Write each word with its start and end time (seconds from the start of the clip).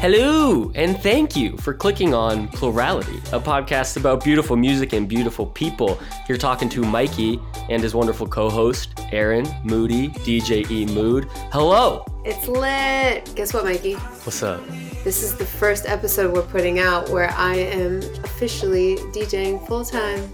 Hello, 0.00 0.70
and 0.76 0.96
thank 1.02 1.34
you 1.34 1.56
for 1.56 1.74
clicking 1.74 2.14
on 2.14 2.46
Plurality, 2.46 3.16
a 3.32 3.40
podcast 3.40 3.96
about 3.96 4.22
beautiful 4.22 4.54
music 4.54 4.92
and 4.92 5.08
beautiful 5.08 5.44
people. 5.44 5.98
You're 6.28 6.38
talking 6.38 6.68
to 6.68 6.82
Mikey 6.82 7.40
and 7.68 7.82
his 7.82 7.96
wonderful 7.96 8.28
co 8.28 8.48
host, 8.48 8.90
Aaron 9.10 9.44
Moody, 9.64 10.10
DJ 10.10 10.70
E 10.70 10.86
Mood. 10.86 11.24
Hello. 11.50 12.04
It's 12.24 12.46
lit. 12.46 13.28
Guess 13.34 13.52
what, 13.52 13.64
Mikey? 13.64 13.94
What's 13.94 14.40
up? 14.44 14.64
This 15.02 15.24
is 15.24 15.34
the 15.34 15.44
first 15.44 15.84
episode 15.88 16.32
we're 16.32 16.42
putting 16.42 16.78
out 16.78 17.08
where 17.08 17.30
I 17.32 17.56
am 17.56 17.98
officially 18.22 18.98
DJing 19.12 19.66
full 19.66 19.84
time. 19.84 20.30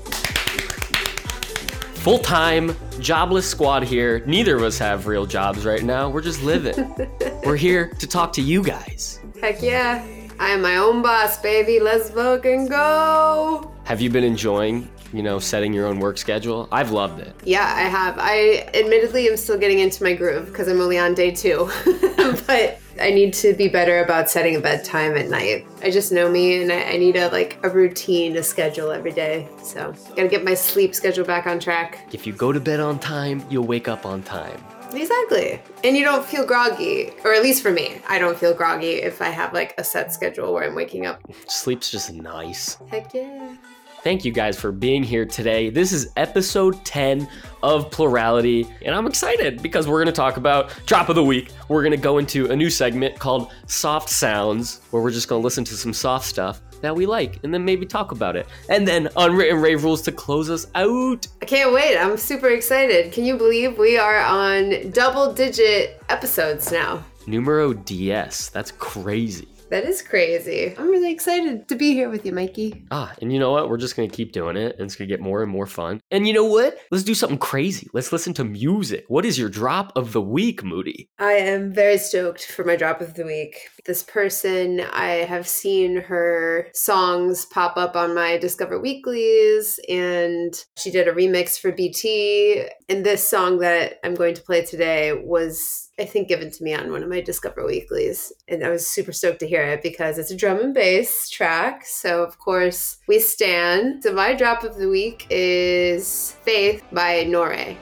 Full 2.04 2.18
time, 2.18 2.76
jobless 3.00 3.48
squad 3.48 3.82
here. 3.82 4.22
Neither 4.26 4.54
of 4.56 4.62
us 4.62 4.76
have 4.76 5.06
real 5.06 5.24
jobs 5.24 5.64
right 5.64 5.82
now. 5.82 6.10
We're 6.10 6.20
just 6.20 6.42
living. 6.42 6.94
We're 7.46 7.56
here 7.56 7.94
to 7.98 8.06
talk 8.06 8.30
to 8.34 8.42
you 8.42 8.62
guys. 8.62 9.20
Heck 9.40 9.62
yeah. 9.62 10.06
I 10.38 10.50
am 10.50 10.60
my 10.60 10.76
own 10.76 11.00
boss, 11.00 11.40
baby. 11.40 11.80
Let's 11.80 12.10
fucking 12.10 12.68
go. 12.68 13.72
Have 13.84 14.02
you 14.02 14.10
been 14.10 14.22
enjoying, 14.22 14.90
you 15.14 15.22
know, 15.22 15.38
setting 15.38 15.72
your 15.72 15.86
own 15.86 16.00
work 16.00 16.18
schedule? 16.18 16.68
I've 16.72 16.90
loved 16.90 17.20
it. 17.20 17.34
Yeah, 17.44 17.72
I 17.76 17.82
have. 17.82 18.16
I 18.18 18.68
admittedly 18.74 19.28
am 19.28 19.36
still 19.36 19.56
getting 19.56 19.78
into 19.78 20.02
my 20.02 20.12
groove 20.12 20.46
because 20.46 20.66
I'm 20.66 20.80
only 20.80 20.98
on 20.98 21.14
day 21.14 21.30
two. 21.30 21.70
but 22.46 22.80
I 23.00 23.10
need 23.10 23.32
to 23.34 23.54
be 23.54 23.68
better 23.68 24.02
about 24.02 24.28
setting 24.28 24.56
a 24.56 24.60
bedtime 24.60 25.16
at 25.16 25.28
night. 25.28 25.66
I 25.82 25.90
just 25.90 26.10
know 26.10 26.28
me 26.30 26.62
and 26.62 26.72
I, 26.72 26.82
I 26.82 26.96
need 26.96 27.16
a 27.16 27.28
like 27.28 27.58
a 27.62 27.70
routine, 27.70 28.36
a 28.36 28.42
schedule 28.42 28.90
every 28.90 29.12
day. 29.12 29.48
So 29.62 29.94
gotta 30.16 30.28
get 30.28 30.44
my 30.44 30.54
sleep 30.54 30.94
schedule 30.94 31.24
back 31.24 31.46
on 31.46 31.60
track. 31.60 32.08
If 32.12 32.26
you 32.26 32.32
go 32.32 32.52
to 32.52 32.60
bed 32.60 32.80
on 32.80 32.98
time, 32.98 33.44
you'll 33.48 33.66
wake 33.66 33.86
up 33.86 34.04
on 34.04 34.22
time. 34.22 34.62
Exactly. 34.92 35.60
And 35.82 35.96
you 35.96 36.04
don't 36.04 36.24
feel 36.24 36.46
groggy, 36.46 37.10
or 37.24 37.32
at 37.34 37.42
least 37.42 37.62
for 37.62 37.70
me, 37.70 38.00
I 38.08 38.18
don't 38.18 38.38
feel 38.38 38.54
groggy 38.54 39.02
if 39.02 39.20
I 39.20 39.28
have 39.28 39.52
like 39.52 39.74
a 39.78 39.84
set 39.84 40.12
schedule 40.12 40.52
where 40.52 40.64
I'm 40.64 40.74
waking 40.74 41.06
up. 41.06 41.20
Sleep's 41.48 41.90
just 41.90 42.12
nice. 42.12 42.78
Heck 42.90 43.12
yeah. 43.12 43.56
Thank 44.04 44.26
you 44.26 44.32
guys 44.32 44.60
for 44.60 44.70
being 44.70 45.02
here 45.02 45.24
today. 45.24 45.70
This 45.70 45.90
is 45.90 46.12
episode 46.18 46.84
10 46.84 47.26
of 47.62 47.90
Plurality, 47.90 48.68
and 48.82 48.94
I'm 48.94 49.06
excited 49.06 49.62
because 49.62 49.88
we're 49.88 49.96
going 49.96 50.12
to 50.12 50.12
talk 50.12 50.36
about 50.36 50.78
Drop 50.84 51.08
of 51.08 51.14
the 51.14 51.24
Week. 51.24 51.50
We're 51.70 51.80
going 51.80 51.92
to 51.92 51.96
go 51.96 52.18
into 52.18 52.50
a 52.50 52.54
new 52.54 52.68
segment 52.68 53.18
called 53.18 53.50
Soft 53.66 54.10
Sounds, 54.10 54.82
where 54.90 55.02
we're 55.02 55.10
just 55.10 55.26
going 55.26 55.40
to 55.40 55.42
listen 55.42 55.64
to 55.64 55.74
some 55.74 55.94
soft 55.94 56.26
stuff 56.26 56.60
that 56.82 56.94
we 56.94 57.06
like 57.06 57.42
and 57.44 57.54
then 57.54 57.64
maybe 57.64 57.86
talk 57.86 58.12
about 58.12 58.36
it. 58.36 58.46
And 58.68 58.86
then 58.86 59.08
Unwritten 59.16 59.62
Rave 59.62 59.82
Rules 59.82 60.02
to 60.02 60.12
close 60.12 60.50
us 60.50 60.66
out. 60.74 61.26
I 61.40 61.46
can't 61.46 61.72
wait. 61.72 61.96
I'm 61.96 62.18
super 62.18 62.50
excited. 62.50 63.10
Can 63.10 63.24
you 63.24 63.38
believe 63.38 63.78
we 63.78 63.96
are 63.96 64.18
on 64.18 64.90
double 64.90 65.32
digit 65.32 66.02
episodes 66.10 66.70
now? 66.70 67.02
Numero 67.26 67.72
DS. 67.72 68.50
That's 68.50 68.70
crazy. 68.70 69.48
That 69.74 69.86
is 69.86 70.02
crazy. 70.02 70.72
I'm 70.78 70.88
really 70.88 71.10
excited 71.10 71.66
to 71.66 71.74
be 71.74 71.94
here 71.94 72.08
with 72.08 72.24
you, 72.24 72.30
Mikey. 72.30 72.86
Ah, 72.92 73.12
and 73.20 73.32
you 73.32 73.40
know 73.40 73.50
what? 73.50 73.68
We're 73.68 73.76
just 73.76 73.96
gonna 73.96 74.08
keep 74.08 74.30
doing 74.30 74.56
it, 74.56 74.76
and 74.78 74.86
it's 74.86 74.94
gonna 74.94 75.08
get 75.08 75.20
more 75.20 75.42
and 75.42 75.50
more 75.50 75.66
fun. 75.66 76.00
And 76.12 76.28
you 76.28 76.32
know 76.32 76.44
what? 76.44 76.78
Let's 76.92 77.02
do 77.02 77.12
something 77.12 77.38
crazy. 77.38 77.88
Let's 77.92 78.12
listen 78.12 78.34
to 78.34 78.44
music. 78.44 79.04
What 79.08 79.24
is 79.24 79.36
your 79.36 79.48
drop 79.48 79.90
of 79.96 80.12
the 80.12 80.20
week, 80.20 80.62
Moody? 80.62 81.08
I 81.18 81.32
am 81.32 81.72
very 81.72 81.98
stoked 81.98 82.44
for 82.44 82.64
my 82.64 82.76
drop 82.76 83.00
of 83.00 83.14
the 83.14 83.24
week. 83.24 83.68
This 83.84 84.04
person, 84.04 84.80
I 84.92 85.24
have 85.26 85.48
seen 85.48 86.02
her 86.02 86.68
songs 86.72 87.44
pop 87.44 87.76
up 87.76 87.96
on 87.96 88.14
my 88.14 88.38
Discover 88.38 88.78
Weeklies, 88.80 89.80
and 89.88 90.54
she 90.78 90.92
did 90.92 91.08
a 91.08 91.12
remix 91.12 91.58
for 91.58 91.72
BT. 91.72 92.68
And 92.88 93.04
this 93.04 93.28
song 93.28 93.58
that 93.58 93.94
I'm 94.04 94.14
going 94.14 94.34
to 94.34 94.42
play 94.42 94.64
today 94.64 95.14
was 95.14 95.83
I 95.98 96.04
think 96.04 96.26
given 96.28 96.50
to 96.50 96.64
me 96.64 96.74
on 96.74 96.90
one 96.90 97.04
of 97.04 97.08
my 97.08 97.20
Discover 97.20 97.64
Weeklies. 97.64 98.32
And 98.48 98.64
I 98.64 98.70
was 98.70 98.86
super 98.86 99.12
stoked 99.12 99.40
to 99.40 99.46
hear 99.46 99.62
it 99.62 99.82
because 99.82 100.18
it's 100.18 100.30
a 100.30 100.36
drum 100.36 100.58
and 100.58 100.74
bass 100.74 101.28
track. 101.28 101.86
So, 101.86 102.24
of 102.24 102.38
course, 102.38 102.98
we 103.06 103.20
stand. 103.20 104.02
So, 104.02 104.12
my 104.12 104.34
drop 104.34 104.64
of 104.64 104.76
the 104.76 104.88
week 104.88 105.26
is 105.30 106.32
Faith 106.42 106.82
by 106.92 107.24
Nourey. 107.24 107.76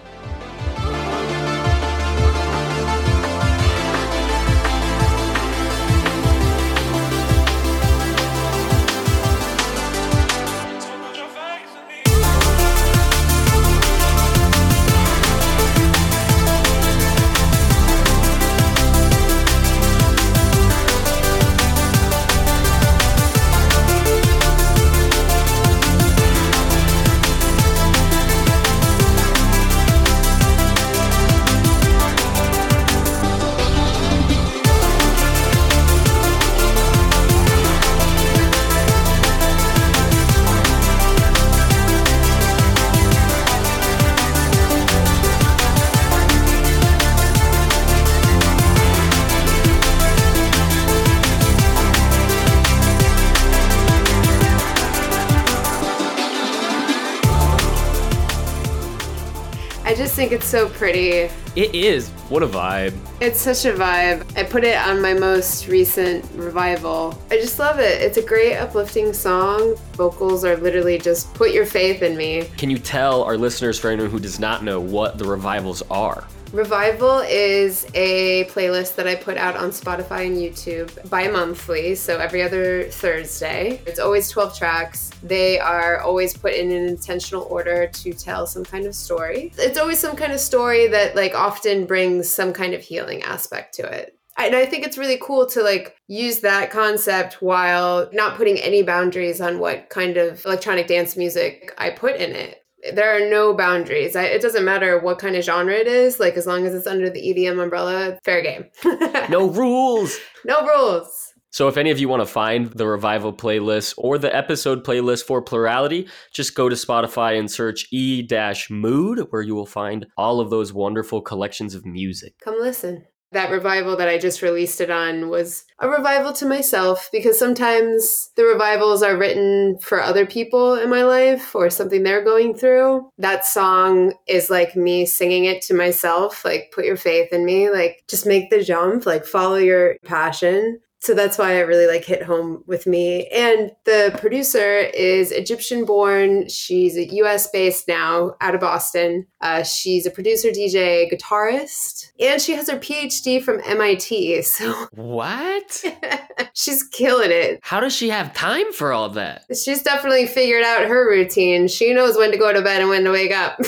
So 60.52 60.68
pretty. 60.68 61.30
It 61.56 61.74
is. 61.74 62.10
What 62.28 62.42
a 62.42 62.46
vibe. 62.46 62.92
It's 63.22 63.40
such 63.40 63.64
a 63.64 63.72
vibe. 63.72 64.36
I 64.36 64.42
put 64.42 64.64
it 64.64 64.76
on 64.76 65.00
my 65.00 65.14
most 65.14 65.66
recent 65.66 66.30
revival. 66.34 67.18
I 67.30 67.38
just 67.38 67.58
love 67.58 67.78
it. 67.78 68.02
It's 68.02 68.18
a 68.18 68.22
great 68.22 68.58
uplifting 68.58 69.14
song. 69.14 69.76
Vocals 69.94 70.44
are 70.44 70.58
literally 70.58 70.98
just 70.98 71.32
put 71.32 71.52
your 71.52 71.64
faith 71.64 72.02
in 72.02 72.18
me. 72.18 72.50
Can 72.58 72.68
you 72.68 72.76
tell 72.76 73.22
our 73.22 73.38
listeners, 73.38 73.78
for 73.78 73.90
anyone 73.90 74.10
who 74.10 74.20
does 74.20 74.38
not 74.38 74.62
know, 74.62 74.78
what 74.78 75.16
the 75.16 75.24
revivals 75.24 75.82
are? 75.90 76.28
Revival 76.52 77.20
is 77.20 77.86
a 77.94 78.44
playlist 78.44 78.96
that 78.96 79.06
I 79.06 79.14
put 79.14 79.38
out 79.38 79.56
on 79.56 79.70
Spotify 79.70 80.26
and 80.26 80.36
YouTube 80.36 81.08
bi 81.08 81.26
monthly, 81.26 81.94
so 81.94 82.18
every 82.18 82.42
other 82.42 82.84
Thursday. 82.90 83.80
It's 83.86 83.98
always 83.98 84.28
12 84.28 84.58
tracks. 84.58 85.10
They 85.22 85.58
are 85.58 86.00
always 86.00 86.36
put 86.36 86.52
in 86.52 86.70
an 86.70 86.86
intentional 86.86 87.44
order 87.44 87.86
to 87.86 88.12
tell 88.12 88.46
some 88.46 88.64
kind 88.66 88.84
of 88.84 88.94
story. 88.94 89.54
It's 89.56 89.78
always 89.78 89.98
some 89.98 90.14
kind 90.14 90.30
of 90.30 90.40
story 90.40 90.88
that, 90.88 91.16
like, 91.16 91.34
often 91.34 91.86
brings 91.86 92.28
some 92.28 92.52
kind 92.52 92.74
of 92.74 92.82
healing 92.82 93.22
aspect 93.22 93.72
to 93.76 93.86
it. 93.90 94.18
And 94.36 94.54
I 94.54 94.66
think 94.66 94.84
it's 94.84 94.98
really 94.98 95.18
cool 95.22 95.46
to 95.46 95.62
like 95.62 95.94
use 96.08 96.40
that 96.40 96.70
concept 96.70 97.42
while 97.42 98.08
not 98.14 98.36
putting 98.36 98.56
any 98.58 98.82
boundaries 98.82 99.42
on 99.42 99.58
what 99.58 99.90
kind 99.90 100.16
of 100.16 100.44
electronic 100.46 100.86
dance 100.86 101.18
music 101.18 101.72
I 101.76 101.90
put 101.90 102.16
in 102.16 102.34
it 102.34 102.61
there 102.94 103.16
are 103.16 103.30
no 103.30 103.54
boundaries. 103.54 104.16
I, 104.16 104.24
it 104.24 104.42
doesn't 104.42 104.64
matter 104.64 104.98
what 104.98 105.18
kind 105.18 105.36
of 105.36 105.44
genre 105.44 105.74
it 105.74 105.86
is. 105.86 106.18
Like 106.18 106.36
as 106.36 106.46
long 106.46 106.66
as 106.66 106.74
it's 106.74 106.86
under 106.86 107.08
the 107.10 107.20
EDM 107.20 107.62
umbrella, 107.62 108.18
fair 108.24 108.42
game. 108.42 108.66
no 109.30 109.48
rules. 109.48 110.18
No 110.44 110.66
rules. 110.66 111.32
So 111.50 111.68
if 111.68 111.76
any 111.76 111.90
of 111.90 111.98
you 111.98 112.08
want 112.08 112.22
to 112.22 112.26
find 112.26 112.72
the 112.72 112.86
revival 112.86 113.30
playlist 113.32 113.92
or 113.98 114.16
the 114.16 114.34
episode 114.34 114.84
playlist 114.84 115.24
for 115.24 115.42
plurality, 115.42 116.08
just 116.32 116.54
go 116.54 116.70
to 116.70 116.74
Spotify 116.74 117.38
and 117.38 117.50
search 117.50 117.86
E-mood 117.92 119.26
where 119.28 119.42
you 119.42 119.54
will 119.54 119.66
find 119.66 120.06
all 120.16 120.40
of 120.40 120.48
those 120.48 120.72
wonderful 120.72 121.20
collections 121.20 121.74
of 121.74 121.84
music. 121.84 122.36
Come 122.42 122.58
listen 122.58 123.04
that 123.32 123.50
revival 123.50 123.96
that 123.96 124.08
I 124.08 124.18
just 124.18 124.42
released 124.42 124.80
it 124.80 124.90
on 124.90 125.28
was 125.28 125.64
a 125.78 125.88
revival 125.88 126.32
to 126.34 126.46
myself 126.46 127.08
because 127.12 127.38
sometimes 127.38 128.30
the 128.36 128.44
revivals 128.44 129.02
are 129.02 129.16
written 129.16 129.78
for 129.80 130.00
other 130.00 130.26
people 130.26 130.74
in 130.74 130.88
my 130.90 131.02
life 131.02 131.54
or 131.54 131.70
something 131.70 132.02
they're 132.02 132.24
going 132.24 132.54
through. 132.54 133.08
That 133.18 133.44
song 133.44 134.14
is 134.26 134.50
like 134.50 134.76
me 134.76 135.06
singing 135.06 135.44
it 135.44 135.62
to 135.62 135.74
myself, 135.74 136.44
like, 136.44 136.72
put 136.74 136.84
your 136.84 136.96
faith 136.96 137.32
in 137.32 137.44
me, 137.44 137.70
like, 137.70 138.04
just 138.08 138.26
make 138.26 138.50
the 138.50 138.62
jump, 138.62 139.06
like, 139.06 139.24
follow 139.24 139.56
your 139.56 139.96
passion 140.04 140.80
so 141.02 141.14
that's 141.14 141.36
why 141.36 141.54
it 141.54 141.62
really 141.62 141.88
like 141.88 142.04
hit 142.04 142.22
home 142.22 142.62
with 142.68 142.86
me. 142.86 143.26
And 143.26 143.72
the 143.84 144.16
producer 144.18 144.76
is 144.94 145.32
egyptian 145.32 145.84
born. 145.84 146.48
She's 146.48 146.96
a 146.96 147.04
us 147.06 147.48
based 147.48 147.88
now 147.88 148.36
out 148.40 148.54
of 148.54 148.60
boston. 148.60 149.26
Uh, 149.40 149.64
she's 149.64 150.06
a 150.06 150.10
producer 150.10 150.48
dj 150.48 151.12
guitarist 151.12 152.12
and 152.20 152.40
she 152.40 152.54
has 152.54 152.70
her 152.70 152.78
phd 152.78 153.42
from 153.42 153.56
mit 153.66 154.44
so 154.44 154.86
what? 154.92 155.84
she's 156.54 156.84
killing 156.84 157.32
it. 157.32 157.58
How 157.62 157.80
does 157.80 157.94
she 157.94 158.08
have 158.10 158.32
time 158.32 158.72
for 158.72 158.92
all 158.92 159.08
that? 159.10 159.44
She's 159.56 159.82
definitely 159.82 160.26
figured 160.28 160.62
out 160.62 160.86
her 160.86 161.08
routine. 161.08 161.66
She 161.66 161.92
knows 161.92 162.16
when 162.16 162.30
to 162.30 162.38
go 162.38 162.52
to 162.52 162.62
bed 162.62 162.80
and 162.80 162.90
when 162.90 163.02
to 163.04 163.10
wake 163.10 163.32
up. 163.32 163.58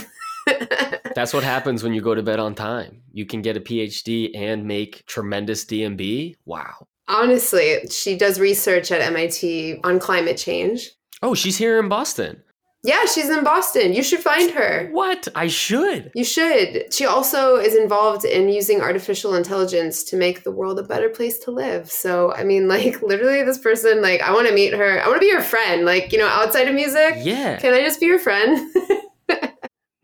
That's 1.14 1.34
what 1.34 1.42
happens 1.42 1.82
when 1.82 1.94
you 1.94 2.00
go 2.00 2.14
to 2.14 2.22
bed 2.22 2.38
on 2.38 2.54
time. 2.54 3.02
You 3.12 3.26
can 3.26 3.42
get 3.42 3.56
a 3.56 3.60
PhD 3.60 4.30
and 4.36 4.66
make 4.66 5.04
tremendous 5.06 5.64
D&B. 5.64 6.36
Wow. 6.44 6.86
Honestly, 7.08 7.86
she 7.90 8.16
does 8.16 8.40
research 8.40 8.90
at 8.90 9.00
MIT 9.00 9.80
on 9.84 9.98
climate 9.98 10.36
change. 10.36 10.90
Oh, 11.22 11.34
she's 11.34 11.58
here 11.58 11.78
in 11.78 11.88
Boston. 11.88 12.42
Yeah, 12.82 13.06
she's 13.06 13.30
in 13.30 13.44
Boston. 13.44 13.94
You 13.94 14.02
should 14.02 14.20
find 14.20 14.50
her. 14.50 14.88
What? 14.92 15.26
I 15.34 15.46
should. 15.46 16.12
You 16.14 16.24
should. 16.24 16.92
She 16.92 17.06
also 17.06 17.56
is 17.56 17.74
involved 17.74 18.26
in 18.26 18.50
using 18.50 18.82
artificial 18.82 19.34
intelligence 19.34 20.04
to 20.04 20.16
make 20.16 20.44
the 20.44 20.50
world 20.50 20.78
a 20.78 20.82
better 20.82 21.08
place 21.08 21.38
to 21.40 21.50
live. 21.50 21.90
So, 21.90 22.34
I 22.34 22.44
mean, 22.44 22.68
like, 22.74 23.00
literally, 23.00 23.42
this 23.42 23.58
person, 23.58 24.02
like, 24.02 24.20
I 24.20 24.32
want 24.34 24.48
to 24.48 24.54
meet 24.54 24.74
her. 24.74 25.00
I 25.02 25.06
want 25.06 25.22
to 25.22 25.26
be 25.26 25.32
her 25.32 25.42
friend. 25.42 25.86
Like, 25.86 26.12
you 26.12 26.18
know, 26.18 26.28
outside 26.28 26.68
of 26.68 26.74
music. 26.74 27.14
Yeah. 27.20 27.58
Can 27.58 27.72
I 27.72 27.80
just 27.80 28.00
be 28.00 28.06
your 28.06 28.18
friend? 28.18 28.70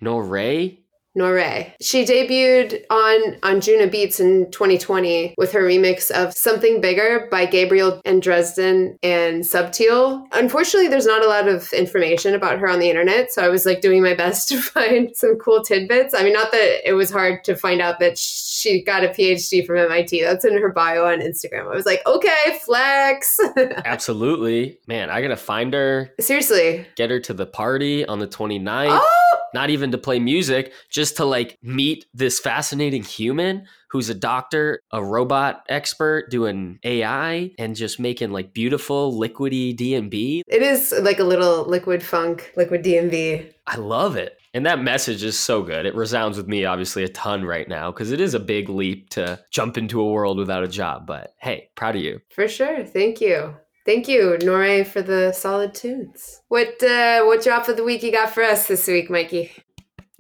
No 0.01 0.19
Ray? 0.19 0.81
Nourey. 1.19 1.73
She 1.81 2.05
debuted 2.05 2.83
on 2.89 3.37
on 3.43 3.61
Juno 3.61 3.89
Beats 3.89 4.21
in 4.21 4.51
2020 4.53 5.35
with 5.37 5.51
her 5.53 5.63
remix 5.63 6.11
of 6.11 6.33
Something 6.35 6.81
Bigger 6.81 7.27
by 7.31 7.47
Gabriel 7.47 8.01
and 8.05 8.23
Dresden 8.23 8.97
and 9.03 9.43
Subtil. 9.43 10.25
Unfortunately, 10.33 10.89
there's 10.89 11.07
not 11.07 11.25
a 11.25 11.29
lot 11.29 11.49
of 11.49 11.73
information 11.73 12.35
about 12.35 12.59
her 12.61 12.69
on 12.69 12.79
the 12.79 12.89
internet, 12.89 13.33
so 13.33 13.43
I 13.43 13.49
was 13.49 13.67
like 13.67 13.81
doing 13.81 14.03
my 14.03 14.15
best 14.15 14.49
to 14.51 14.61
find 14.61 15.11
some 15.17 15.37
cool 15.37 15.63
tidbits. 15.63 16.15
I 16.15 16.23
mean, 16.23 16.33
not 16.33 16.53
that 16.53 16.89
it 16.89 16.93
was 16.93 17.11
hard 17.11 17.43
to 17.45 17.57
find 17.57 17.81
out 17.81 17.99
that 17.99 18.17
she 18.17 18.83
got 18.85 19.05
a 19.05 19.09
PhD 19.09 19.67
from 19.67 19.79
MIT. 19.79 20.23
That's 20.23 20.45
in 20.45 20.57
her 20.61 20.73
bio 20.73 21.07
on 21.07 21.21
Instagram. 21.21 21.71
I 21.71 21.75
was 21.75 21.87
like, 21.87 22.03
okay, 22.07 22.59
flex. 22.65 23.39
Absolutely. 23.85 24.79
Man, 24.87 25.11
I 25.11 25.21
gotta 25.23 25.37
find 25.37 25.73
her, 25.75 26.13
Seriously. 26.21 26.87
get 26.95 27.11
her 27.11 27.19
to 27.21 27.35
the 27.35 27.47
party 27.47 28.07
on 28.07 28.19
the 28.21 28.29
29th. 28.29 28.99
Oh, 29.03 29.30
Not 29.55 29.71
even 29.71 29.91
to 29.93 29.99
play 29.99 30.19
music, 30.19 30.73
just 30.91 31.17
to 31.17 31.25
like 31.25 31.59
meet 31.63 32.07
this 32.15 32.39
fascinating 32.39 33.03
human 33.03 33.67
who's 33.91 34.09
a 34.09 34.15
doctor, 34.15 34.81
a 34.93 35.05
robot 35.05 35.65
expert 35.69 36.31
doing 36.31 36.79
AI 36.85 37.51
and 37.59 37.75
just 37.75 37.99
making 37.99 38.31
like 38.31 38.55
beautiful 38.55 39.13
liquidy 39.19 39.75
D&B. 39.77 40.45
it 40.47 40.63
is 40.63 40.95
like 41.03 41.19
a 41.19 41.25
little 41.25 41.65
liquid 41.65 42.03
funk, 42.03 42.53
liquid 42.57 42.83
D&B. 42.83 43.51
I 43.67 43.77
love 43.77 44.17
it. 44.17 44.37
And 44.53 44.67
that 44.67 44.83
message 44.83 45.23
is 45.23 45.39
so 45.39 45.63
good. 45.63 45.87
It 45.87 45.95
resounds 45.95 46.37
with 46.37 46.49
me 46.49 46.65
obviously 46.65 47.05
a 47.05 47.09
ton 47.09 47.45
right 47.45 47.69
now 47.69 47.93
because 47.93 48.11
it 48.11 48.21
is 48.21 48.35
a 48.35 48.41
big 48.41 48.69
leap 48.69 49.11
to 49.11 49.39
jump 49.51 49.79
into 49.79 50.01
a 50.01 50.11
world 50.11 50.39
without 50.39 50.65
a 50.65 50.69
job. 50.69 51.07
But 51.07 51.35
hey, 51.39 51.71
proud 51.77 51.95
of 51.95 52.03
you. 52.03 52.21
For 52.31 52.49
sure. 52.49 52.85
Thank 52.85 53.21
you. 53.21 53.55
Thank 53.91 54.07
you, 54.07 54.37
Nourey, 54.43 54.87
for 54.87 55.03
the 55.03 55.33
solid 55.33 55.75
tunes. 55.75 56.43
What 56.47 56.81
uh, 56.81 57.25
what 57.25 57.43
drop 57.43 57.67
of 57.67 57.77
the 57.77 57.83
week 57.83 58.05
you 58.05 58.13
got 58.13 58.31
for 58.31 58.45
us 58.45 58.69
this 58.69 58.87
week, 58.87 59.11
Mikey? 59.11 59.51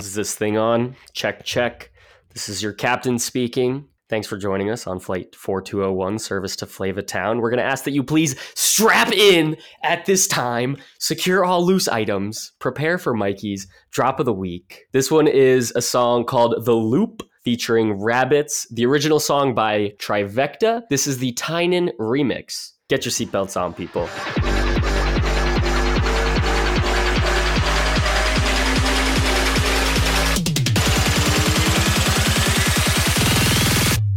Is 0.00 0.16
this 0.16 0.34
thing 0.34 0.58
on? 0.58 0.96
Check, 1.12 1.44
check. 1.44 1.92
This 2.34 2.48
is 2.48 2.64
your 2.64 2.72
captain 2.72 3.16
speaking. 3.16 3.86
Thanks 4.08 4.26
for 4.26 4.36
joining 4.36 4.70
us 4.70 4.88
on 4.88 4.98
Flight 4.98 5.36
4201, 5.36 6.18
service 6.18 6.56
to 6.56 6.66
Flava 6.66 7.00
Town. 7.00 7.38
We're 7.38 7.50
going 7.50 7.62
to 7.62 7.64
ask 7.64 7.84
that 7.84 7.92
you 7.92 8.02
please 8.02 8.34
strap 8.56 9.12
in 9.12 9.56
at 9.84 10.04
this 10.04 10.26
time, 10.26 10.76
secure 10.98 11.44
all 11.44 11.64
loose 11.64 11.86
items, 11.86 12.50
prepare 12.58 12.98
for 12.98 13.14
Mikey's 13.14 13.68
drop 13.92 14.18
of 14.18 14.26
the 14.26 14.32
week. 14.32 14.86
This 14.90 15.12
one 15.12 15.28
is 15.28 15.72
a 15.76 15.80
song 15.80 16.24
called 16.24 16.64
The 16.64 16.74
Loop 16.74 17.22
featuring 17.44 18.00
RBBTS, 18.00 18.66
the 18.72 18.86
original 18.86 19.20
song 19.20 19.54
by 19.54 19.92
Trivecta. 20.00 20.82
This 20.90 21.06
is 21.06 21.18
the 21.18 21.30
Tynan 21.34 21.92
remix. 22.00 22.72
Get 22.90 23.04
your 23.04 23.12
seatbelts 23.12 23.56
on, 23.56 23.72
people. 23.72 24.08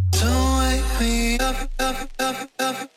Don't 0.10 0.58
wake 0.58 1.00
me 1.00 1.38
up, 1.38 1.70
up, 1.78 2.10
up, 2.18 2.50
up, 2.58 2.93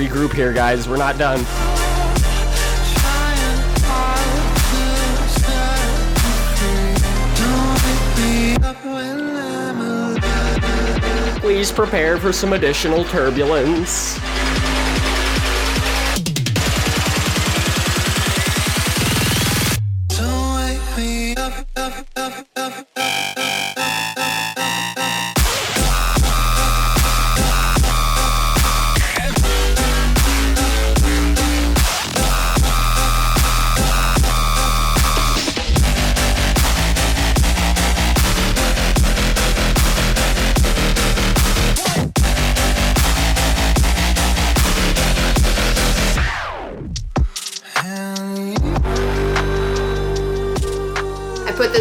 regroup 0.00 0.32
here, 0.32 0.52
guys. 0.52 0.88
We're 0.88 0.96
not 0.96 1.18
done. 1.18 1.44
Please 11.40 11.70
prepare 11.70 12.18
for 12.18 12.32
some 12.32 12.52
additional 12.54 13.04
turbulence. 13.04 14.18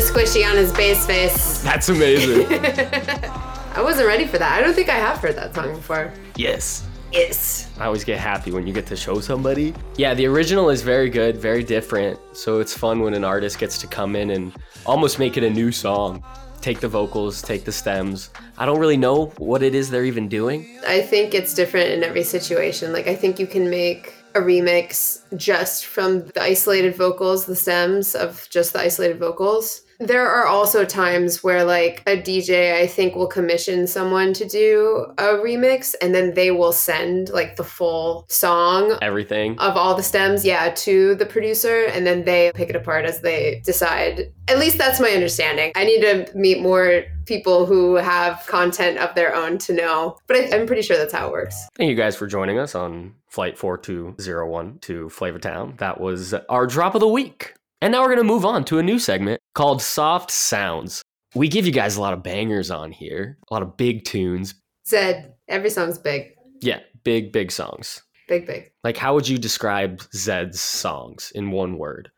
Squishy 0.10 0.50
on 0.50 0.56
his 0.58 0.72
bass 0.74 1.06
face. 1.06 1.62
That's 1.62 1.90
amazing. 1.90 2.48
I 2.52 3.82
wasn't 3.82 4.08
ready 4.08 4.26
for 4.26 4.38
that. 4.38 4.58
I 4.58 4.62
don't 4.62 4.74
think 4.74 4.90
I 4.90 4.96
have 4.96 5.18
heard 5.18 5.36
that 5.36 5.54
song 5.56 5.76
before. 5.76 6.14
yes. 6.36 6.86
Yes. 7.12 7.72
I 7.80 7.86
always 7.88 8.04
get 8.04 8.20
happy 8.20 8.52
when 8.52 8.68
you 8.68 8.74
get 8.74 8.86
to 8.86 8.96
show 8.96 9.20
somebody. 9.20 9.74
Yeah, 9.98 10.14
the 10.14 10.28
original 10.28 10.70
is 10.70 10.84
very 10.84 11.10
good, 11.10 11.38
very 11.38 11.64
different. 11.64 12.20
So 12.34 12.60
it's 12.60 12.78
fun 12.78 13.00
when 13.00 13.16
an 13.16 13.24
artist 13.24 13.58
gets 13.58 13.80
to 13.80 13.88
come 13.88 14.16
in 14.16 14.30
and 14.30 14.54
almost 14.86 15.18
make 15.18 15.36
it 15.36 15.44
a 15.44 15.50
new 15.50 15.72
song. 15.72 16.24
Take 16.62 16.82
the 16.82 16.88
vocals, 16.88 17.42
take 17.42 17.66
the 17.66 17.72
stems. 17.72 18.30
I 18.60 18.68
don't 18.68 18.78
really 18.78 18.98
know 18.98 19.28
what 19.40 19.64
it 19.64 19.74
is 19.74 19.90
they're 19.90 20.06
even 20.06 20.28
doing. 20.28 20.80
I 20.88 21.02
think 21.02 21.34
it's 21.34 21.56
different 21.56 21.90
in 21.90 22.04
every 22.04 22.22
situation. 22.22 22.94
Like 22.94 23.08
I 23.08 23.16
think 23.16 23.40
you 23.40 23.48
can 23.48 23.72
make 23.72 24.14
a 24.36 24.40
remix 24.40 25.24
just 25.36 25.88
from 25.88 26.28
the 26.36 26.44
isolated 26.44 26.96
vocals, 26.96 27.46
the 27.48 27.56
stems 27.56 28.14
of 28.14 28.48
just 28.52 28.74
the 28.74 28.82
isolated 28.82 29.18
vocals. 29.18 29.82
There 30.00 30.26
are 30.26 30.46
also 30.46 30.86
times 30.86 31.44
where 31.44 31.66
like 31.66 32.04
a 32.08 32.16
DJ 32.16 32.80
I 32.80 32.88
think 32.88 33.16
will 33.16 33.28
commission 33.28 33.86
someone 33.86 34.32
to 34.34 34.48
do 34.48 35.08
a 35.18 35.34
remix 35.34 35.94
and 36.02 36.16
then 36.16 36.34
they 36.34 36.52
will 36.52 36.72
send 36.72 37.30
like 37.32 37.58
the 37.58 37.66
full 37.66 38.26
song 38.30 38.98
Everything. 39.02 39.60
of 39.60 39.76
all 39.76 39.96
the 39.96 40.04
stems, 40.04 40.46
yeah, 40.46 40.70
to 40.70 41.16
the 41.16 41.26
producer, 41.26 41.84
and 41.86 42.08
then 42.08 42.24
they 42.24 42.52
pick 42.56 42.70
it 42.70 42.78
apart 42.78 43.04
as 43.04 43.20
they 43.20 43.62
decide. 43.66 44.32
At 44.48 44.58
least 44.58 44.78
that's 44.78 45.02
my 45.02 45.10
understanding. 45.10 45.74
I 45.76 45.84
need 45.84 46.00
to 46.02 46.32
meet 46.34 46.62
more 46.62 47.04
people 47.26 47.66
who 47.66 47.96
have 47.96 48.46
content 48.48 49.00
of 49.00 49.14
their 49.16 49.36
own 49.36 49.58
to 49.60 49.74
know, 49.74 50.18
but 50.28 50.38
I, 50.38 50.56
I'm 50.56 50.66
pretty 50.66 50.82
sure 50.82 50.98
that's 50.98 51.14
how 51.14 51.28
it 51.28 51.32
works. 51.34 51.56
Thank 51.76 51.90
you 51.90 51.96
guys 51.96 52.16
for 52.16 52.26
joining 52.26 52.58
us 52.58 52.74
on 52.74 53.16
Flight 53.28 53.58
4201 53.58 54.80
to 54.80 55.10
Flavor 55.10 55.40
Town. 55.40 55.76
That 55.78 56.00
was 56.00 56.34
our 56.48 56.66
drop 56.66 56.96
of 56.96 57.02
the 57.02 57.08
week. 57.08 57.54
And 57.82 57.92
now 57.94 58.02
we're 58.02 58.08
going 58.08 58.18
to 58.18 58.24
move 58.24 58.46
on 58.46 58.66
to 58.66 58.80
a 58.80 58.84
new 58.84 59.00
segment 59.00 59.40
called 59.56 59.82
Soft 59.82 60.32
Sounds. 60.32 61.02
We 61.36 61.48
give 61.48 61.66
you 61.66 61.72
guys 61.72 61.96
a 61.96 62.02
lot 62.02 62.14
of 62.14 62.24
bangers 62.24 62.72
on 62.72 62.92
here, 62.92 63.38
a 63.50 63.54
lot 63.54 63.62
of 63.64 63.78
big 63.78 64.04
tunes. 64.04 64.56
Zedd, 64.88 65.32
every 65.48 65.70
song's 65.70 65.98
big, 65.98 66.34
Yeah, 66.62 66.80
big, 67.04 67.32
big 67.32 67.52
songs. 67.52 68.02
big, 68.28 68.46
big. 68.46 68.72
Like, 68.84 68.98
how 68.98 69.14
would 69.14 69.28
you 69.28 69.38
describe 69.38 70.00
Zedd's 70.14 70.60
songs 70.60 71.32
in 71.36 71.52
one 71.52 71.78
word? 71.78 72.12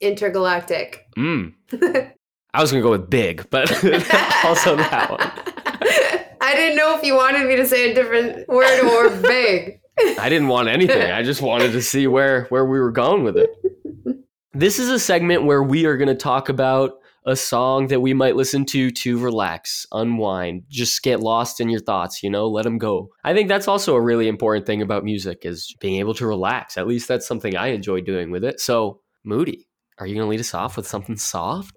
Intergalactic. 0.00 1.06
Mm. 1.16 1.52
I 2.54 2.60
was 2.62 2.72
going 2.72 2.82
to 2.82 2.86
go 2.86 2.90
with 2.92 3.10
big, 3.10 3.48
but 3.50 3.70
also 4.44 4.74
that 4.76 5.10
one. 5.10 5.20
I 6.40 6.54
didn't 6.54 6.76
know 6.76 6.96
if 6.96 7.04
you 7.04 7.14
wanted 7.14 7.46
me 7.46 7.56
to 7.56 7.66
say 7.66 7.90
a 7.90 7.94
different 7.94 8.48
word 8.48 8.80
or 8.84 9.10
big. 9.22 9.80
I 10.18 10.28
didn't 10.28 10.48
want 10.48 10.68
anything. 10.68 11.10
I 11.12 11.22
just 11.22 11.42
wanted 11.42 11.72
to 11.72 11.82
see 11.82 12.06
where 12.06 12.44
where 12.44 12.64
we 12.64 12.78
were 12.80 12.92
going 12.92 13.22
with 13.24 13.36
it. 13.36 13.50
This 14.54 14.78
is 14.78 14.88
a 14.88 14.98
segment 14.98 15.44
where 15.44 15.62
we 15.62 15.84
are 15.84 15.98
going 15.98 16.08
to 16.08 16.14
talk 16.14 16.48
about 16.48 16.92
a 17.26 17.36
song 17.36 17.88
that 17.88 18.00
we 18.00 18.14
might 18.14 18.34
listen 18.34 18.64
to 18.64 18.90
to 18.90 19.18
relax, 19.18 19.86
unwind, 19.92 20.62
just 20.70 21.02
get 21.02 21.20
lost 21.20 21.60
in 21.60 21.68
your 21.68 21.80
thoughts, 21.80 22.22
you 22.22 22.30
know, 22.30 22.48
let 22.48 22.62
them 22.62 22.78
go. 22.78 23.10
I 23.24 23.34
think 23.34 23.48
that's 23.48 23.68
also 23.68 23.94
a 23.94 24.00
really 24.00 24.26
important 24.26 24.64
thing 24.64 24.80
about 24.80 25.04
music 25.04 25.40
is 25.42 25.74
being 25.80 25.96
able 26.00 26.14
to 26.14 26.26
relax. 26.26 26.78
At 26.78 26.88
least 26.88 27.08
that's 27.08 27.26
something 27.26 27.56
I 27.56 27.68
enjoy 27.68 28.00
doing 28.00 28.30
with 28.30 28.42
it. 28.42 28.58
So, 28.58 29.00
Moody, 29.22 29.68
are 29.98 30.06
you 30.06 30.14
going 30.14 30.24
to 30.24 30.30
lead 30.30 30.40
us 30.40 30.54
off 30.54 30.78
with 30.78 30.88
something 30.88 31.18
soft? 31.18 31.74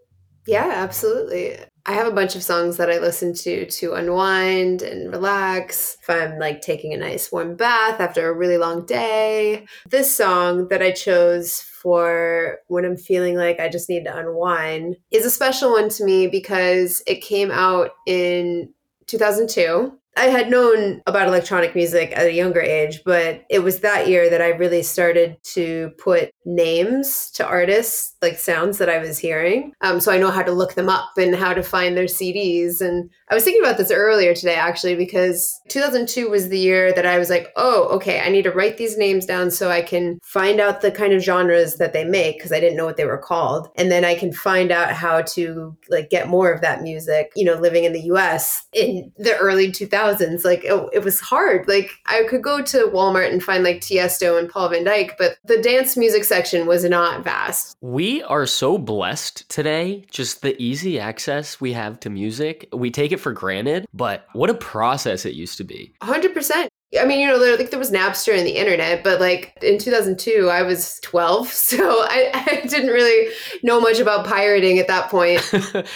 Yeah, 0.47 0.71
absolutely. 0.73 1.57
I 1.85 1.91
have 1.91 2.07
a 2.07 2.15
bunch 2.15 2.37
of 2.37 2.43
songs 2.43 2.77
that 2.77 2.89
I 2.89 2.99
listen 2.99 3.33
to 3.33 3.65
to 3.65 3.93
unwind 3.93 4.81
and 4.81 5.11
relax. 5.11 5.97
If 6.01 6.09
I'm 6.09 6.39
like 6.39 6.61
taking 6.61 6.93
a 6.93 6.97
nice 6.97 7.31
warm 7.31 7.57
bath 7.57 7.99
after 7.99 8.29
a 8.29 8.33
really 8.33 8.57
long 8.57 8.85
day. 8.85 9.65
This 9.89 10.15
song 10.15 10.69
that 10.69 10.81
I 10.81 10.91
chose 10.91 11.65
for 11.81 12.59
when 12.67 12.85
I'm 12.85 12.97
feeling 12.97 13.35
like 13.35 13.59
I 13.59 13.69
just 13.69 13.89
need 13.89 14.05
to 14.05 14.15
unwind 14.15 14.97
is 15.11 15.25
a 15.25 15.31
special 15.31 15.71
one 15.71 15.89
to 15.89 16.03
me 16.03 16.27
because 16.27 17.01
it 17.07 17.21
came 17.21 17.51
out 17.51 17.91
in 18.05 18.73
2002 19.07 19.97
I 20.17 20.25
had 20.25 20.49
known 20.49 21.01
about 21.07 21.27
electronic 21.27 21.73
music 21.73 22.11
at 22.15 22.25
a 22.25 22.33
younger 22.33 22.59
age, 22.59 23.01
but 23.05 23.45
it 23.49 23.59
was 23.59 23.79
that 23.79 24.09
year 24.09 24.29
that 24.29 24.41
I 24.41 24.49
really 24.49 24.83
started 24.83 25.37
to 25.53 25.91
put 25.97 26.31
names 26.45 27.31
to 27.35 27.45
artists, 27.45 28.15
like 28.21 28.37
sounds 28.37 28.77
that 28.79 28.89
I 28.89 28.97
was 28.97 29.17
hearing. 29.17 29.71
Um, 29.79 30.01
so 30.01 30.11
I 30.11 30.17
know 30.17 30.29
how 30.29 30.43
to 30.43 30.51
look 30.51 30.73
them 30.73 30.89
up 30.89 31.11
and 31.17 31.33
how 31.33 31.53
to 31.53 31.63
find 31.63 31.95
their 31.95 32.05
CDs. 32.05 32.81
And 32.81 33.09
I 33.29 33.35
was 33.35 33.45
thinking 33.45 33.63
about 33.63 33.77
this 33.77 33.91
earlier 33.91 34.33
today, 34.33 34.55
actually, 34.55 34.95
because 34.95 35.59
2002 35.69 36.29
was 36.29 36.49
the 36.49 36.59
year 36.59 36.91
that 36.91 37.05
I 37.05 37.17
was 37.17 37.29
like, 37.29 37.47
oh, 37.55 37.87
okay, 37.95 38.19
I 38.19 38.29
need 38.29 38.43
to 38.43 38.51
write 38.51 38.77
these 38.77 38.97
names 38.97 39.25
down 39.25 39.49
so 39.49 39.71
I 39.71 39.81
can 39.81 40.19
find 40.23 40.59
out 40.59 40.81
the 40.81 40.91
kind 40.91 41.13
of 41.13 41.23
genres 41.23 41.77
that 41.77 41.93
they 41.93 42.03
make 42.03 42.37
because 42.37 42.51
I 42.51 42.59
didn't 42.59 42.77
know 42.77 42.85
what 42.85 42.97
they 42.97 43.05
were 43.05 43.17
called. 43.17 43.69
And 43.77 43.89
then 43.89 44.03
I 44.03 44.15
can 44.15 44.33
find 44.33 44.71
out 44.71 44.91
how 44.91 45.21
to 45.21 45.77
like 45.89 46.09
get 46.09 46.27
more 46.27 46.51
of 46.51 46.59
that 46.61 46.81
music, 46.81 47.31
you 47.35 47.45
know, 47.45 47.55
living 47.55 47.85
in 47.85 47.93
the 47.93 48.01
US 48.01 48.67
in 48.73 49.13
the 49.17 49.37
early 49.37 49.71
2000s 49.71 50.00
2000s 50.01 50.43
like 50.43 50.63
it, 50.63 50.89
it, 50.93 51.03
was 51.03 51.19
hard 51.19 51.67
like 51.67 51.91
i 52.05 52.23
could 52.29 52.41
go 52.41 52.61
to 52.61 52.89
walmart 52.93 53.31
and 53.31 53.43
find 53.43 53.63
like 53.63 53.79
tiesto 53.81 54.37
and 54.39 54.49
paul 54.49 54.69
van 54.69 54.83
dyk 54.83 55.11
but 55.17 55.37
the 55.45 55.61
dance 55.61 55.97
music 55.97 56.23
section 56.23 56.65
was 56.65 56.83
not 56.83 57.23
vast 57.23 57.75
we 57.81 58.23
are 58.23 58.45
so 58.45 58.77
blessed 58.77 59.47
today 59.49 60.03
just 60.11 60.41
the 60.41 60.59
easy 60.61 60.99
access 60.99 61.59
we 61.59 61.73
have 61.73 61.99
to 61.99 62.09
music 62.09 62.67
we 62.73 62.89
take 62.91 63.11
it 63.11 63.17
for 63.17 63.33
granted 63.33 63.85
but 63.93 64.25
what 64.33 64.49
a 64.49 64.53
process 64.55 65.25
it 65.25 65.33
used 65.33 65.57
to 65.57 65.63
be 65.63 65.93
100% 66.01 66.67
I 66.99 67.05
mean, 67.05 67.21
you 67.21 67.27
know, 67.27 67.39
there, 67.39 67.57
like 67.57 67.69
there 67.69 67.79
was 67.79 67.89
Napster 67.89 68.37
and 68.37 68.45
the 68.45 68.57
internet, 68.57 69.01
but 69.01 69.21
like 69.21 69.57
in 69.61 69.77
2002, 69.77 70.49
I 70.49 70.61
was 70.61 70.99
12, 71.03 71.47
so 71.53 71.77
I, 72.01 72.31
I 72.33 72.67
didn't 72.67 72.89
really 72.89 73.33
know 73.63 73.79
much 73.79 73.99
about 73.99 74.25
pirating 74.25 74.77
at 74.77 74.87
that 74.87 75.09
point. 75.09 75.41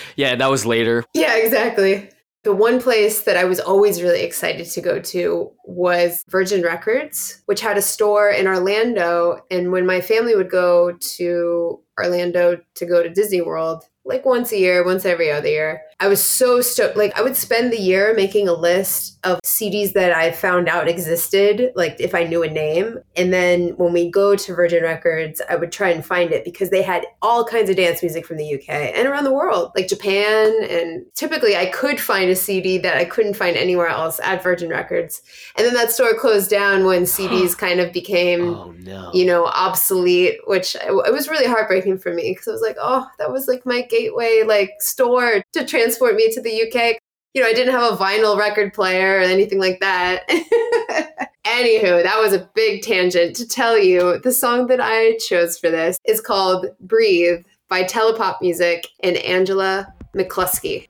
yeah, 0.15 0.35
that 0.35 0.49
was 0.49 0.65
later. 0.65 1.03
Yeah, 1.13 1.35
exactly. 1.35 2.09
The 2.45 2.53
one 2.53 2.79
place 2.79 3.23
that 3.23 3.37
I 3.37 3.45
was 3.45 3.59
always 3.59 4.03
really 4.03 4.21
excited 4.21 4.67
to 4.67 4.79
go 4.79 4.99
to 4.99 5.51
was 5.65 6.23
Virgin 6.29 6.61
Records, 6.61 7.41
which 7.47 7.59
had 7.59 7.75
a 7.75 7.81
store 7.81 8.29
in 8.29 8.45
Orlando. 8.45 9.41
And 9.49 9.71
when 9.71 9.87
my 9.87 9.99
family 9.99 10.35
would 10.35 10.51
go 10.51 10.91
to 10.91 11.79
Orlando 11.99 12.61
to 12.75 12.85
go 12.85 13.01
to 13.01 13.09
Disney 13.09 13.41
World, 13.41 13.85
like 14.05 14.25
once 14.25 14.51
a 14.51 14.59
year, 14.59 14.85
once 14.85 15.05
every 15.05 15.31
other 15.31 15.47
year. 15.47 15.81
I 15.99 16.07
was 16.07 16.21
so 16.21 16.59
stoked. 16.59 16.97
Like, 16.97 17.17
I 17.17 17.21
would 17.21 17.37
spend 17.37 17.71
the 17.71 17.79
year 17.79 18.13
making 18.13 18.49
a 18.49 18.53
list 18.53 19.17
of 19.23 19.39
CDs 19.45 19.93
that 19.93 20.11
I 20.15 20.31
found 20.31 20.67
out 20.67 20.89
existed, 20.89 21.71
like 21.75 21.95
if 21.99 22.13
I 22.13 22.23
knew 22.23 22.43
a 22.43 22.49
name. 22.49 22.99
And 23.15 23.31
then 23.31 23.69
when 23.77 23.93
we 23.93 24.11
go 24.11 24.35
to 24.35 24.53
Virgin 24.53 24.83
Records, 24.83 25.41
I 25.49 25.55
would 25.55 25.71
try 25.71 25.89
and 25.89 26.05
find 26.05 26.31
it 26.31 26.43
because 26.43 26.69
they 26.69 26.81
had 26.81 27.05
all 27.21 27.45
kinds 27.45 27.69
of 27.69 27.77
dance 27.77 28.01
music 28.03 28.25
from 28.25 28.37
the 28.37 28.55
UK 28.55 28.69
and 28.69 29.07
around 29.07 29.23
the 29.23 29.33
world, 29.33 29.71
like 29.75 29.87
Japan. 29.87 30.53
And 30.69 31.05
typically 31.15 31.55
I 31.55 31.67
could 31.67 31.99
find 31.99 32.29
a 32.29 32.35
CD 32.35 32.77
that 32.79 32.97
I 32.97 33.05
couldn't 33.05 33.35
find 33.35 33.55
anywhere 33.55 33.87
else 33.87 34.19
at 34.21 34.43
Virgin 34.43 34.69
Records. 34.69 35.21
And 35.57 35.65
then 35.65 35.73
that 35.75 35.91
store 35.91 36.13
closed 36.13 36.49
down 36.49 36.85
when 36.85 37.03
CDs 37.03 37.57
kind 37.57 37.79
of 37.79 37.93
became, 37.93 38.49
oh, 38.49 38.73
no. 38.79 39.11
you 39.13 39.25
know, 39.25 39.45
obsolete, 39.45 40.39
which 40.45 40.75
it 40.75 41.13
was 41.13 41.29
really 41.29 41.47
heartbreaking 41.47 41.97
for 41.97 42.13
me 42.13 42.31
because 42.31 42.47
I 42.47 42.51
was 42.51 42.61
like, 42.61 42.77
oh, 42.79 43.07
that 43.17 43.31
was 43.31 43.47
like 43.47 43.65
my 43.65 43.81
gateway 43.81 44.43
like 44.45 44.71
store 44.79 45.41
to 45.53 45.65
transport 45.85 46.15
me 46.15 46.31
to 46.33 46.41
the 46.41 46.63
UK. 46.63 46.97
You 47.35 47.43
know, 47.43 47.47
I 47.47 47.53
didn't 47.53 47.73
have 47.73 47.93
a 47.93 47.95
vinyl 47.95 48.37
record 48.37 48.73
player 48.73 49.17
or 49.17 49.21
anything 49.21 49.59
like 49.59 49.79
that. 49.81 50.27
Anywho, 51.45 52.01
that 52.01 52.19
was 52.19 52.33
a 52.33 52.49
big 52.55 52.81
tangent 52.81 53.35
to 53.35 53.47
tell 53.47 53.77
you 53.77 54.19
the 54.19 54.31
song 54.31 54.65
that 54.67 54.79
I 54.81 55.15
chose 55.17 55.59
for 55.59 55.69
this 55.69 55.99
is 56.05 56.21
called 56.21 56.65
Breathe 56.79 57.43
by 57.69 57.83
Télépopmusik 57.83 58.85
and 59.03 59.17
Angela 59.17 59.93
McCluskey. 60.15 60.87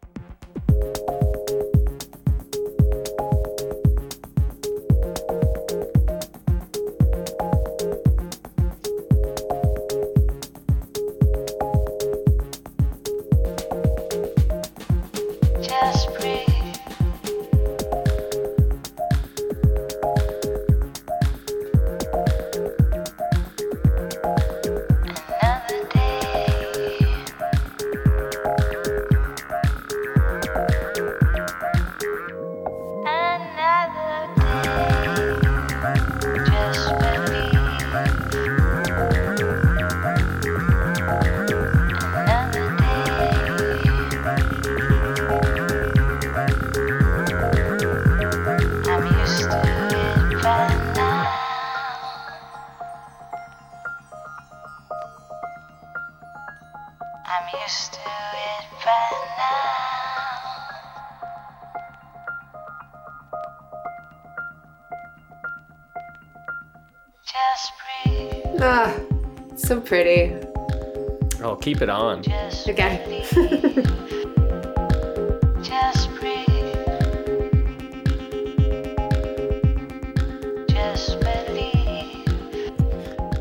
Keep 71.76 71.82
it 71.82 71.90
on. 71.90 72.20
Okay. 72.20 73.26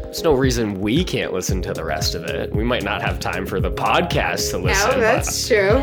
There's 0.02 0.22
no 0.24 0.32
reason 0.34 0.80
we 0.80 1.04
can't 1.04 1.32
listen 1.32 1.62
to 1.62 1.72
the 1.72 1.84
rest 1.84 2.16
of 2.16 2.24
it. 2.24 2.52
We 2.52 2.64
might 2.64 2.82
not 2.82 3.02
have 3.02 3.20
time 3.20 3.46
for 3.46 3.60
the 3.60 3.70
podcast 3.70 4.50
to 4.50 4.58
listen. 4.58 4.90
To. 4.90 4.96
No, 4.96 5.00
that's 5.00 5.46
true. 5.46 5.80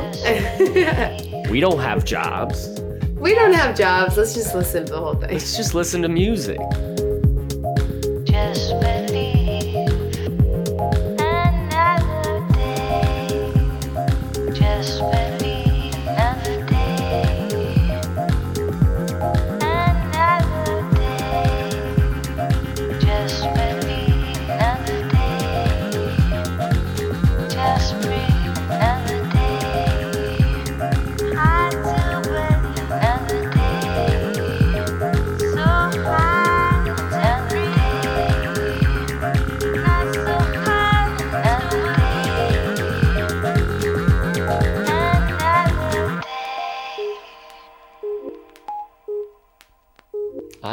we 1.52 1.62
don't 1.62 1.80
have 1.80 2.04
jobs. 2.04 2.82
We 3.14 3.34
don't 3.34 3.54
have 3.54 3.78
jobs. 3.78 4.18
Let's 4.18 4.34
just 4.34 4.54
listen 4.56 4.86
to 4.88 4.92
the 4.92 5.00
whole 5.00 5.16
thing. 5.16 5.32
Let's 5.32 5.56
just 5.56 5.74
listen 5.74 6.02
to 6.02 6.10
music. 6.10 6.60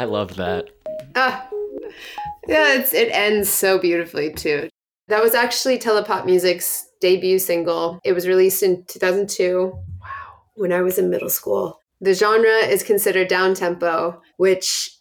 Love 0.09 0.35
that. 0.37 0.69
Ah, 1.15 1.47
yeah, 2.47 2.73
it's, 2.73 2.93
it 2.93 3.09
ends 3.11 3.47
so 3.49 3.77
beautifully 3.77 4.33
too. 4.33 4.69
That 5.07 5.21
was 5.23 5.35
actually 5.35 5.77
Télépopmusik's 5.77 6.87
debut 6.99 7.37
single. 7.39 7.99
It 8.03 8.13
was 8.13 8.27
released 8.27 8.63
in 8.63 8.83
2002 8.85 9.71
Wow. 10.01 10.07
when 10.55 10.73
I 10.73 10.81
was 10.81 10.97
in 10.97 11.09
middle 11.09 11.29
school. 11.29 11.79
The 12.01 12.13
genre 12.13 12.49
is 12.49 12.81
considered 12.83 13.27
down 13.27 13.53
tempo, 13.53 14.21
which 14.37 14.91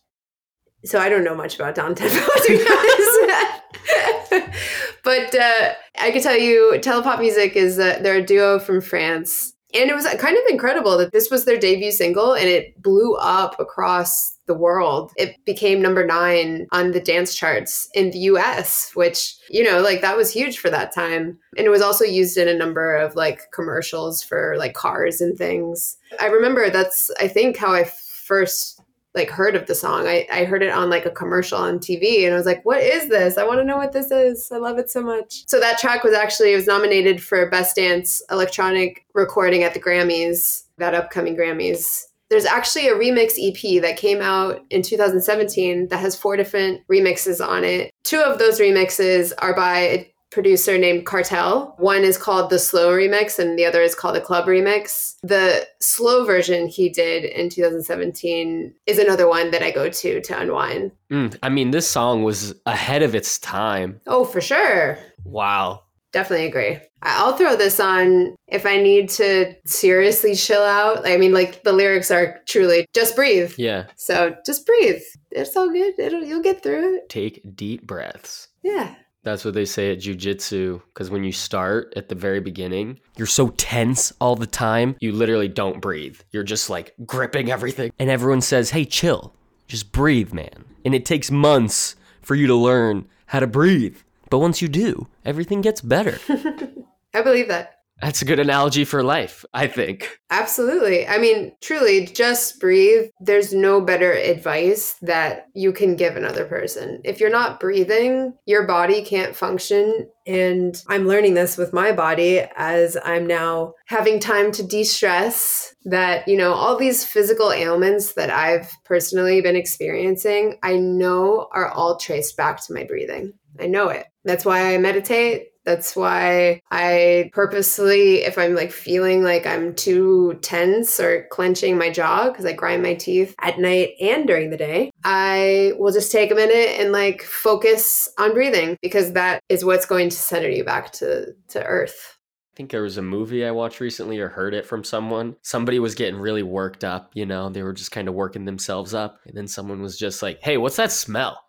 so 0.85 0.99
I 1.00 1.09
don't 1.09 1.25
know 1.25 1.35
much 1.35 1.57
about 1.57 1.75
down 1.75 1.95
tempo 1.95 2.15
to 2.47 2.49
be 2.49 2.67
honest. 2.71 4.50
but 5.05 5.35
uh, 5.35 5.73
I 6.00 6.11
can 6.11 6.23
tell 6.23 6.37
you, 6.37 6.75
Télépopmusik 6.83 7.53
is 7.53 7.79
uh, 7.79 7.99
they're 8.03 8.17
a 8.17 8.23
duo 8.25 8.59
from 8.59 8.81
France, 8.81 9.55
and 9.75 9.91
it 9.91 9.95
was 9.95 10.07
kind 10.19 10.37
of 10.37 10.43
incredible 10.49 10.99
that 10.99 11.12
this 11.12 11.31
was 11.31 11.45
their 11.45 11.59
debut 11.59 11.93
single, 11.93 12.35
and 12.35 12.49
it 12.49 12.81
blew 12.83 13.15
up 13.15 13.59
across 13.59 14.38
the 14.49 14.55
world. 14.55 15.12
It 15.17 15.37
became 15.45 15.81
number 15.81 16.05
nine 16.05 16.67
on 16.73 16.90
the 16.90 17.00
dance 17.00 17.35
charts 17.35 17.88
in 17.95 18.11
the 18.11 18.19
US, 18.31 18.90
which, 18.95 19.37
you 19.49 19.62
know, 19.62 19.81
like 19.81 20.00
that 20.00 20.17
was 20.17 20.33
huge 20.33 20.59
for 20.59 20.71
that 20.71 20.93
time. 20.93 21.38
And 21.57 21.67
it 21.67 21.71
was 21.71 21.83
also 21.83 22.05
used 22.05 22.37
in 22.37 22.49
a 22.49 22.55
number 22.55 22.97
of 22.97 23.14
like 23.14 23.52
commercials 23.52 24.23
for 24.23 24.57
like 24.59 24.75
cars 24.75 25.21
and 25.21 25.38
things. 25.38 25.97
I 26.21 26.26
remember 26.26 26.71
that's, 26.71 27.11
I 27.21 27.28
think, 27.28 27.57
how 27.57 27.73
I 27.73 27.85
first 27.85 28.81
like 29.14 29.31
heard 29.31 29.57
of 29.57 29.67
the 29.67 29.75
song. 29.75 30.07
I, 30.07 30.26
I 30.33 30.45
heard 30.45 30.62
it 30.62 30.73
on 30.73 30.90
like 30.90 31.07
a 31.07 31.11
commercial 31.11 31.59
on 31.59 31.78
TV 31.78 32.25
and 32.25 32.35
I 32.35 32.37
was 32.37 32.47
like, 32.47 32.64
what 32.64 32.83
is 32.83 33.09
this? 33.09 33.38
I 33.38 33.45
want 33.45 33.59
to 33.59 33.64
know 33.64 33.76
what 33.76 33.93
this 33.93 34.11
is. 34.11 34.50
I 34.52 34.59
love 34.59 34.78
it 34.78 34.90
so 34.90 35.02
much. 35.02 35.45
So 35.47 35.59
that 35.61 35.78
track 35.78 36.05
was 36.05 36.14
actually, 36.14 36.52
it 36.52 36.57
was 36.57 36.67
nominated 36.67 37.23
for 37.23 37.49
Best 37.50 37.76
Dance 37.76 38.23
Electronic 38.31 39.07
Recording 39.14 39.62
at 39.62 39.75
the 39.75 39.81
Grammys, 39.81 40.64
that 40.76 40.95
upcoming 40.95 41.37
Grammys. 41.37 42.05
There's 42.30 42.44
actually 42.44 42.88
a 42.88 42.94
remix 42.94 43.35
EP 43.38 43.80
that 43.82 43.97
came 43.97 44.20
out 44.20 44.64
in 44.70 44.82
2017 44.82 45.88
that 45.88 45.99
has 45.99 46.16
four 46.16 46.37
different 46.37 46.87
remixes 46.88 47.47
on 47.47 47.64
it. 47.64 47.90
Two 48.04 48.20
of 48.20 48.38
those 48.38 48.61
remixes 48.61 49.32
are 49.38 49.54
by 49.54 49.78
a 49.78 50.12
producer 50.30 50.76
named 50.76 51.06
Cartel. 51.06 51.75
One 51.78 52.04
is 52.04 52.18
called 52.18 52.50
the 52.50 52.58
slow 52.58 52.92
remix 52.92 53.38
and 53.38 53.58
the 53.58 53.64
other 53.64 53.80
is 53.80 53.94
called 53.94 54.14
the 54.14 54.20
club 54.20 54.47
remix. 54.47 55.16
The 55.23 55.66
slow 55.80 56.25
version 56.25 56.68
he 56.68 56.88
did 56.88 57.25
in 57.25 57.49
2017 57.49 58.75
is 58.87 58.99
another 58.99 59.28
one 59.28 59.50
that 59.52 59.62
I 59.62 59.70
go 59.70 59.88
to 59.88 60.20
to 60.20 60.38
unwind. 60.38 60.92
Mm, 61.11 61.37
I 61.42 61.49
mean, 61.49 61.70
this 61.70 61.88
song 61.88 62.25
was 62.25 62.54
ahead 62.66 63.02
of 63.02 63.14
its 63.14 63.38
time. 63.38 64.00
Oh, 64.06 64.25
for 64.25 64.40
sure. 64.40 64.99
Wow. 65.25 65.82
Definitely 66.12 66.47
agree. 66.47 66.79
I'll 67.03 67.37
throw 67.37 67.55
this 67.55 67.79
on 67.79 68.35
if 68.47 68.65
I 68.65 68.81
need 68.81 69.11
to 69.11 69.55
seriously 69.67 70.35
chill 70.35 70.62
out. 70.62 71.07
I 71.07 71.17
mean, 71.17 71.33
like 71.33 71.62
the 71.65 71.73
lyrics 71.73 72.11
are 72.11 72.41
truly 72.47 72.87
just 72.95 73.15
breathe. 73.15 73.53
Yeah. 73.59 73.87
So 73.97 74.35
just 74.47 74.67
breathe. 74.67 75.03
It's 75.31 75.57
all 75.57 75.71
good. 75.71 75.99
It'll 75.99 76.25
you'll 76.25 76.43
get 76.43 76.62
through 76.62 76.97
it. 76.97 77.09
Take 77.09 77.43
deep 77.55 77.87
breaths. 77.87 78.49
Yeah. 78.62 78.95
That's 79.23 79.45
what 79.45 79.53
they 79.53 79.67
say 79.67 79.93
at 79.93 79.99
jujitsu. 79.99 80.81
Because 80.87 81.11
when 81.11 81.25
you 81.25 81.33
start 81.33 81.93
at 81.97 82.09
the 82.09 82.15
very 82.15 82.41
beginning, 82.41 83.00
you're 83.17 83.27
so 83.27 83.49
tense 83.49 84.12
all 84.21 84.37
the 84.37 84.47
time, 84.47 84.97
you 85.00 85.12
literally 85.12 85.49
don't 85.49 85.83
breathe. 85.83 86.19
You're 86.31 86.45
just 86.45 86.71
like 86.71 86.95
gripping 87.05 87.50
everything. 87.50 87.93
And 87.99 88.09
everyone 88.09 88.41
says, 88.41 88.71
hey, 88.71 88.87
chill. 88.87 89.35
Just 89.67 89.93
breathe, 89.93 90.33
man. 90.33 90.65
And 90.85 90.95
it 90.95 91.05
takes 91.05 91.31
months 91.31 91.97
for 92.23 92.35
you 92.35 92.47
to 92.47 92.55
learn 92.55 93.07
how 93.27 93.41
to 93.41 93.47
breathe. 93.47 93.99
But 94.30 94.38
once 94.38 94.61
you 94.61 94.68
do, 94.68 95.08
everything 95.25 95.61
gets 95.61 95.80
better. 95.80 96.18
I 97.14 97.23
believe 97.23 97.49
that. 97.49 97.78
That's 98.00 98.23
a 98.23 98.25
good 98.25 98.38
analogy 98.38 98.85
for 98.85 99.02
life, 99.02 99.44
I 99.52 99.66
think. 99.66 100.20
Absolutely. 100.30 101.06
I 101.08 101.18
mean, 101.18 101.52
truly, 101.61 102.06
just 102.06 102.61
breathe. 102.61 103.11
There's 103.20 103.52
no 103.52 103.80
better 103.80 104.12
advice 104.12 104.94
that 105.02 105.47
you 105.54 105.73
can 105.73 105.97
give 105.97 106.16
another 106.16 106.44
person. 106.44 107.00
If 107.04 107.18
you're 107.18 107.28
not 107.28 107.58
breathing, 107.58 108.35
your 108.47 108.68
body 108.68 109.04
can't 109.04 109.35
function. 109.35 110.08
And 110.28 110.80
I'm 110.87 111.08
learning 111.08 111.35
this 111.35 111.56
with 111.56 111.73
my 111.73 111.90
body 111.90 112.47
as 112.56 112.97
I'm 113.04 113.26
now 113.26 113.75
having 113.87 114.20
time 114.20 114.52
to 114.52 114.62
de 114.62 114.85
stress. 114.85 115.75
That, 115.85 116.28
you 116.28 116.37
know, 116.37 116.52
all 116.52 116.76
these 116.76 117.04
physical 117.04 117.50
ailments 117.50 118.12
that 118.12 118.28
I've 118.28 118.70
personally 118.85 119.40
been 119.40 119.56
experiencing, 119.56 120.58
I 120.62 120.76
know 120.76 121.49
are 121.52 121.70
all 121.70 121.97
traced 121.97 122.37
back 122.37 122.62
to 122.66 122.75
my 122.75 122.85
breathing. 122.85 123.32
I 123.61 123.67
know 123.67 123.88
it. 123.88 124.07
That's 124.25 124.45
why 124.45 124.75
I 124.75 124.79
meditate. 124.79 125.49
That's 125.65 125.95
why 125.95 126.62
I 126.71 127.31
purposely, 127.35 128.23
if 128.23 128.38
I'm 128.38 128.55
like 128.55 128.73
feeling 128.73 129.23
like 129.23 129.47
I'm 129.47 129.75
too 129.75 130.38
tense 130.40 130.99
or 130.99 131.27
clenching 131.31 131.77
my 131.77 131.90
jaw 131.90 132.31
because 132.31 132.47
I 132.47 132.55
grind 132.55 132.83
my 132.83 132.94
teeth 132.94 133.35
at 133.42 133.59
night 133.59 133.90
and 134.01 134.27
during 134.27 134.49
the 134.49 134.57
day, 134.57 134.90
I 135.05 135.73
will 135.79 135.92
just 135.92 136.11
take 136.11 136.31
a 136.31 136.35
minute 136.35 136.81
and 136.81 136.90
like 136.90 137.23
focus 137.23 138.09
on 138.18 138.33
breathing 138.33 138.79
because 138.81 139.12
that 139.12 139.42
is 139.51 139.62
what's 139.62 139.85
going 139.85 140.09
to 140.09 140.16
center 140.16 140.49
you 140.49 140.64
back 140.64 140.90
to, 140.92 141.35
to 141.49 141.62
earth. 141.62 142.16
I 142.55 142.57
think 142.57 142.71
there 142.71 142.83
was 142.83 142.97
a 142.97 143.03
movie 143.03 143.44
I 143.44 143.51
watched 143.51 143.81
recently 143.81 144.18
or 144.18 144.31
heard 144.31 144.55
it 144.55 144.64
from 144.64 144.85
someone. 144.85 145.37
Somebody 145.42 145.81
was 145.81 145.94
getting 145.94 146.18
really 146.18 146.42
worked 146.42 146.83
up, 146.83 147.11
you 147.14 147.27
know, 147.27 147.51
they 147.51 147.62
were 147.62 147.75
just 147.75 147.92
kind 147.92 148.09
of 148.09 148.14
working 148.14 148.47
themselves 148.47 148.94
up. 148.94 149.21
And 149.27 149.37
then 149.37 149.47
someone 149.47 149.83
was 149.83 149.99
just 149.99 150.23
like, 150.23 150.40
hey, 150.40 150.57
what's 150.57 150.77
that 150.77 150.92
smell? 150.92 151.44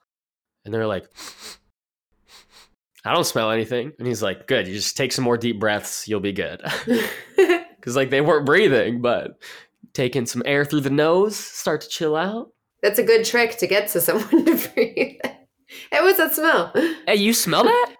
And 0.65 0.73
they're 0.73 0.87
like, 0.87 1.09
I 3.09 3.13
don't 3.13 3.25
smell 3.25 3.49
anything. 3.49 3.91
And 3.97 4.07
he's 4.07 4.21
like, 4.21 4.45
good, 4.45 4.67
you 4.67 4.75
just 4.75 4.95
take 4.95 5.11
some 5.11 5.23
more 5.23 5.35
deep 5.35 5.59
breaths, 5.59 6.07
you'll 6.07 6.19
be 6.19 6.31
good. 6.31 6.61
Because, 7.79 7.95
like, 7.95 8.09
they 8.09 8.19
weren't 8.19 8.45
breathing, 8.45 9.01
but 9.01 9.41
taking 9.93 10.25
some 10.25 10.43
air 10.45 10.65
through 10.65 10.81
the 10.81 10.89
nose, 10.89 11.37
start 11.37 11.79
to 11.79 11.87
chill 11.87 12.13
out. 12.13 12.51
That's 12.83 12.99
a 12.99 13.03
good 13.03 13.23
trick 13.23 13.57
to 13.59 13.67
get 13.67 13.87
to 13.89 14.01
someone 14.01 14.27
to 14.45 14.69
breathe. 14.73 15.15
hey, 15.23 16.01
what's 16.01 16.17
that 16.17 16.35
smell? 16.35 16.73
Hey, 17.07 17.15
you 17.15 17.33
smell 17.33 17.63
that? 17.63 17.95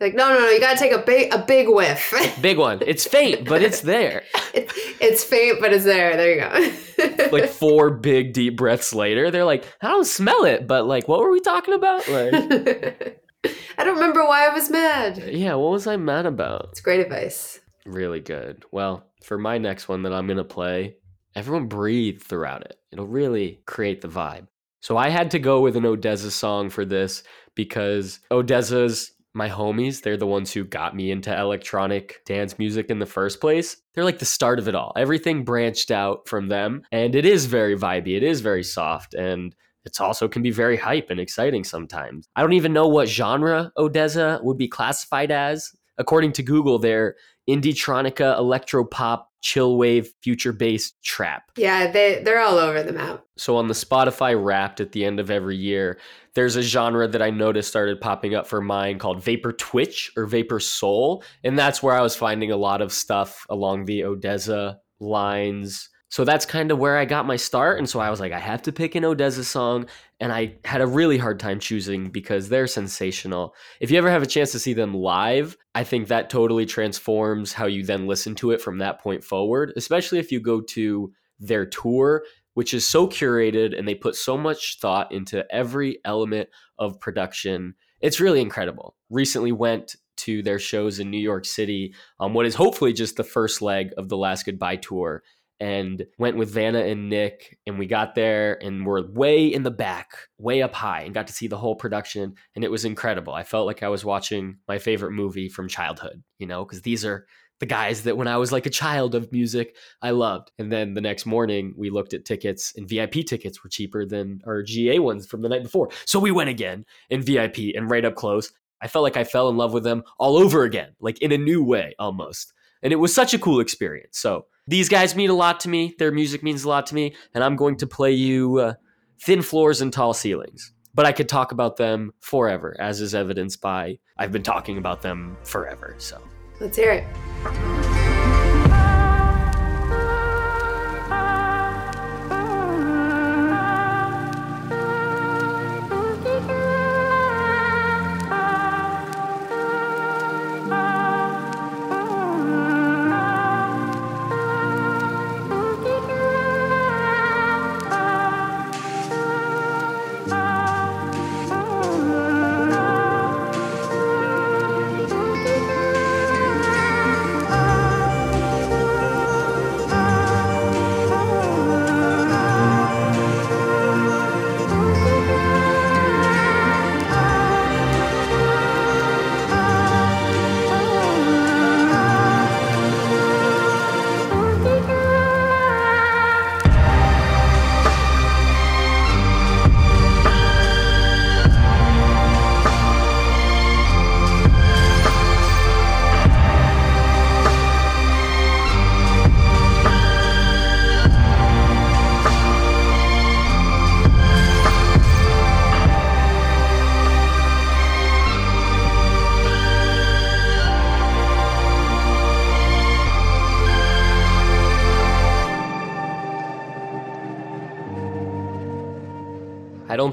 Like, 0.00 0.14
no, 0.14 0.32
no, 0.32 0.38
no, 0.38 0.48
you 0.48 0.58
gotta 0.58 0.78
take 0.78 0.92
a 0.92 1.02
big, 1.02 1.34
a 1.34 1.44
big 1.44 1.68
whiff. 1.68 2.14
Big 2.40 2.56
one. 2.56 2.80
It's 2.86 3.06
faint, 3.06 3.46
but 3.46 3.60
it's 3.60 3.82
there. 3.82 4.24
It, 4.54 4.72
it's 5.00 5.22
faint, 5.22 5.60
but 5.60 5.74
it's 5.74 5.84
there. 5.84 6.16
There 6.16 6.34
you 6.34 6.40
go. 6.40 7.28
Like 7.30 7.50
four 7.50 7.90
big 7.90 8.32
deep 8.32 8.56
breaths 8.56 8.94
later, 8.94 9.30
they're 9.30 9.44
like, 9.44 9.64
I 9.82 9.88
don't 9.88 10.06
smell 10.06 10.44
it, 10.44 10.66
but 10.66 10.86
like, 10.86 11.08
what 11.08 11.20
were 11.20 11.30
we 11.30 11.40
talking 11.40 11.74
about? 11.74 12.08
Like, 12.08 13.21
I 13.78 13.84
don't 13.84 13.94
remember 13.94 14.24
why 14.24 14.46
I 14.46 14.54
was 14.54 14.70
mad. 14.70 15.18
Uh, 15.18 15.30
yeah, 15.30 15.54
what 15.54 15.70
was 15.72 15.86
I 15.86 15.96
mad 15.96 16.26
about? 16.26 16.68
It's 16.70 16.80
great 16.80 17.00
advice. 17.00 17.60
Really 17.84 18.20
good. 18.20 18.64
Well, 18.70 19.06
for 19.22 19.38
my 19.38 19.58
next 19.58 19.88
one 19.88 20.02
that 20.02 20.12
I'm 20.12 20.26
going 20.26 20.36
to 20.36 20.44
play, 20.44 20.96
everyone 21.34 21.66
breathe 21.66 22.22
throughout 22.22 22.62
it. 22.62 22.78
It'll 22.92 23.06
really 23.06 23.62
create 23.66 24.00
the 24.00 24.08
vibe. 24.08 24.46
So 24.80 24.96
I 24.96 25.08
had 25.08 25.30
to 25.32 25.38
go 25.38 25.60
with 25.60 25.76
an 25.76 25.84
Odesza 25.84 26.30
song 26.30 26.68
for 26.70 26.84
this 26.84 27.22
because 27.54 28.20
Odesza's 28.30 29.12
my 29.34 29.48
homies. 29.48 30.02
They're 30.02 30.16
the 30.16 30.26
ones 30.26 30.52
who 30.52 30.64
got 30.64 30.94
me 30.94 31.10
into 31.10 31.36
electronic 31.36 32.22
dance 32.26 32.58
music 32.58 32.90
in 32.90 32.98
the 32.98 33.06
first 33.06 33.40
place. 33.40 33.76
They're 33.94 34.04
like 34.04 34.18
the 34.18 34.24
start 34.24 34.58
of 34.58 34.68
it 34.68 34.74
all. 34.74 34.92
Everything 34.96 35.44
branched 35.44 35.90
out 35.90 36.28
from 36.28 36.48
them, 36.48 36.82
and 36.92 37.14
it 37.14 37.24
is 37.24 37.46
very 37.46 37.76
vibey. 37.76 38.16
It 38.16 38.22
is 38.22 38.40
very 38.40 38.62
soft, 38.62 39.14
and 39.14 39.54
it's 39.84 40.00
also 40.00 40.28
can 40.28 40.42
be 40.42 40.50
very 40.50 40.76
hype 40.76 41.10
and 41.10 41.20
exciting 41.20 41.64
sometimes. 41.64 42.28
I 42.36 42.42
don't 42.42 42.52
even 42.52 42.72
know 42.72 42.88
what 42.88 43.08
genre 43.08 43.72
Odesza 43.76 44.42
would 44.42 44.58
be 44.58 44.68
classified 44.68 45.30
as. 45.30 45.72
According 45.98 46.32
to 46.32 46.42
Google, 46.42 46.78
they're 46.78 47.16
indie-tronica, 47.48 48.38
electro-pop, 48.38 49.30
chill 49.40 49.76
wave, 49.76 50.12
future-bass 50.22 50.92
trap. 51.02 51.50
Yeah, 51.56 51.90
they 51.90 52.22
they're 52.22 52.40
all 52.40 52.58
over 52.58 52.82
the 52.82 52.92
map. 52.92 53.24
So 53.36 53.56
on 53.56 53.66
the 53.66 53.74
Spotify 53.74 54.40
Wrapped 54.42 54.80
at 54.80 54.92
the 54.92 55.04
end 55.04 55.18
of 55.18 55.30
every 55.30 55.56
year, 55.56 55.98
there's 56.34 56.56
a 56.56 56.62
genre 56.62 57.08
that 57.08 57.20
I 57.20 57.30
noticed 57.30 57.68
started 57.68 58.00
popping 58.00 58.34
up 58.34 58.46
for 58.46 58.60
mine 58.60 58.98
called 58.98 59.22
Vapor 59.22 59.52
Twitch 59.52 60.12
or 60.16 60.26
Vapor 60.26 60.60
Soul, 60.60 61.24
and 61.42 61.58
that's 61.58 61.82
where 61.82 61.94
I 61.94 62.00
was 62.02 62.14
finding 62.14 62.52
a 62.52 62.56
lot 62.56 62.80
of 62.80 62.92
stuff 62.92 63.44
along 63.50 63.84
the 63.84 64.00
Odesza 64.00 64.76
lines. 65.00 65.88
So 66.12 66.26
that's 66.26 66.44
kind 66.44 66.70
of 66.70 66.78
where 66.78 66.98
I 66.98 67.06
got 67.06 67.24
my 67.24 67.36
start, 67.36 67.78
and 67.78 67.88
so 67.88 67.98
I 67.98 68.10
was 68.10 68.20
like, 68.20 68.32
I 68.32 68.38
have 68.38 68.60
to 68.62 68.72
pick 68.72 68.94
an 68.94 69.02
Odesza 69.02 69.44
song, 69.44 69.86
and 70.20 70.30
I 70.30 70.56
had 70.62 70.82
a 70.82 70.86
really 70.86 71.16
hard 71.16 71.40
time 71.40 71.58
choosing 71.58 72.10
because 72.10 72.50
they're 72.50 72.66
sensational. 72.66 73.54
If 73.80 73.90
you 73.90 73.96
ever 73.96 74.10
have 74.10 74.22
a 74.22 74.26
chance 74.26 74.52
to 74.52 74.58
see 74.58 74.74
them 74.74 74.92
live, 74.92 75.56
I 75.74 75.84
think 75.84 76.08
that 76.08 76.28
totally 76.28 76.66
transforms 76.66 77.54
how 77.54 77.64
you 77.64 77.82
then 77.82 78.06
listen 78.06 78.34
to 78.34 78.50
it 78.50 78.60
from 78.60 78.76
that 78.76 79.00
point 79.00 79.24
forward, 79.24 79.72
especially 79.74 80.18
if 80.18 80.30
you 80.30 80.38
go 80.38 80.60
to 80.60 81.10
their 81.40 81.64
tour 81.64 82.22
which 82.54 82.74
is 82.74 82.86
so 82.86 83.06
curated 83.06 83.76
and 83.76 83.88
they 83.88 83.94
put 83.94 84.14
so 84.14 84.36
much 84.36 84.78
thought 84.78 85.10
into 85.10 85.42
every 85.50 85.98
element 86.04 86.48
of 86.78 87.00
production. 87.00 87.74
It's 88.02 88.20
really 88.20 88.42
incredible. 88.42 88.94
Recently 89.08 89.52
went 89.52 89.96
to 90.18 90.42
their 90.42 90.58
shows 90.58 91.00
in 91.00 91.10
New 91.10 91.16
York 91.16 91.46
City 91.46 91.94
on 92.20 92.34
what 92.34 92.44
is 92.44 92.54
hopefully 92.54 92.92
just 92.92 93.16
the 93.16 93.24
first 93.24 93.62
leg 93.62 93.92
of 93.96 94.10
the 94.10 94.16
Last 94.18 94.44
Goodbye 94.44 94.76
tour 94.76 95.22
and 95.62 96.04
went 96.18 96.36
with 96.36 96.50
Vanna 96.50 96.80
and 96.80 97.08
Nick 97.08 97.56
and 97.68 97.78
we 97.78 97.86
got 97.86 98.16
there 98.16 98.60
and 98.64 98.84
we're 98.84 99.08
way 99.12 99.46
in 99.46 99.62
the 99.62 99.70
back, 99.70 100.08
way 100.36 100.60
up 100.60 100.74
high 100.74 101.02
and 101.02 101.14
got 101.14 101.28
to 101.28 101.32
see 101.32 101.46
the 101.46 101.56
whole 101.56 101.76
production 101.76 102.34
and 102.56 102.64
it 102.64 102.70
was 102.70 102.84
incredible. 102.84 103.32
I 103.32 103.44
felt 103.44 103.66
like 103.66 103.84
I 103.84 103.88
was 103.88 104.04
watching 104.04 104.56
my 104.66 104.78
favorite 104.78 105.12
movie 105.12 105.48
from 105.48 105.68
childhood, 105.68 106.24
you 106.40 106.48
know, 106.48 106.64
cuz 106.64 106.82
these 106.82 107.04
are 107.04 107.28
the 107.60 107.66
guys 107.66 108.02
that 108.02 108.16
when 108.16 108.26
I 108.26 108.38
was 108.38 108.50
like 108.50 108.66
a 108.66 108.70
child 108.70 109.14
of 109.14 109.30
music, 109.30 109.76
I 110.02 110.10
loved. 110.10 110.50
And 110.58 110.72
then 110.72 110.94
the 110.94 111.00
next 111.00 111.26
morning, 111.26 111.74
we 111.76 111.90
looked 111.90 112.12
at 112.12 112.24
tickets, 112.24 112.72
and 112.76 112.88
VIP 112.88 113.24
tickets 113.24 113.62
were 113.62 113.70
cheaper 113.70 114.04
than 114.04 114.40
our 114.44 114.64
GA 114.64 114.98
ones 114.98 115.28
from 115.28 115.42
the 115.42 115.48
night 115.48 115.62
before. 115.62 115.90
So 116.04 116.18
we 116.18 116.32
went 116.32 116.50
again 116.50 116.84
in 117.08 117.22
VIP 117.22 117.76
and 117.76 117.88
right 117.88 118.04
up 118.04 118.16
close. 118.16 118.52
I 118.80 118.88
felt 118.88 119.04
like 119.04 119.16
I 119.16 119.22
fell 119.22 119.48
in 119.48 119.56
love 119.56 119.72
with 119.72 119.84
them 119.84 120.02
all 120.18 120.36
over 120.38 120.64
again, 120.64 120.96
like 120.98 121.22
in 121.22 121.30
a 121.30 121.38
new 121.38 121.62
way 121.62 121.94
almost. 122.00 122.52
And 122.82 122.92
it 122.92 122.96
was 122.96 123.14
such 123.14 123.34
a 123.34 123.38
cool 123.38 123.60
experience. 123.60 124.18
So 124.18 124.46
these 124.66 124.88
guys 124.88 125.16
mean 125.16 125.30
a 125.30 125.34
lot 125.34 125.60
to 125.60 125.68
me. 125.68 125.94
Their 125.98 126.12
music 126.12 126.42
means 126.42 126.64
a 126.64 126.68
lot 126.68 126.86
to 126.86 126.94
me. 126.94 127.14
And 127.34 127.42
I'm 127.44 127.56
going 127.56 127.76
to 127.78 127.86
play 127.86 128.12
you 128.12 128.58
uh, 128.58 128.74
Thin 129.20 129.42
Floors 129.42 129.80
and 129.80 129.92
Tall 129.92 130.14
Ceilings. 130.14 130.72
But 130.94 131.06
I 131.06 131.12
could 131.12 131.28
talk 131.28 131.52
about 131.52 131.76
them 131.76 132.12
forever, 132.20 132.76
as 132.78 133.00
is 133.00 133.14
evidenced 133.14 133.62
by 133.62 133.98
I've 134.18 134.32
been 134.32 134.42
talking 134.42 134.76
about 134.76 135.00
them 135.00 135.38
forever. 135.42 135.94
So 135.98 136.20
Let's 136.60 136.76
hear 136.76 136.92
it. 136.92 137.91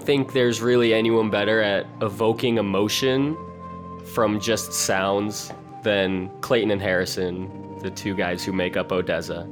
Think 0.09 0.33
there's 0.33 0.59
really 0.59 0.91
anyone 0.95 1.29
better 1.29 1.61
at 1.61 1.85
evoking 2.01 2.57
emotion 2.57 3.37
from 4.05 4.39
just 4.39 4.73
sounds 4.73 5.53
than 5.83 6.31
Clayton 6.41 6.71
and 6.71 6.81
Harrison, 6.81 7.77
the 7.83 7.91
two 7.91 8.15
guys 8.15 8.43
who 8.43 8.51
make 8.51 8.75
up 8.75 8.89
Odesza. 8.89 9.43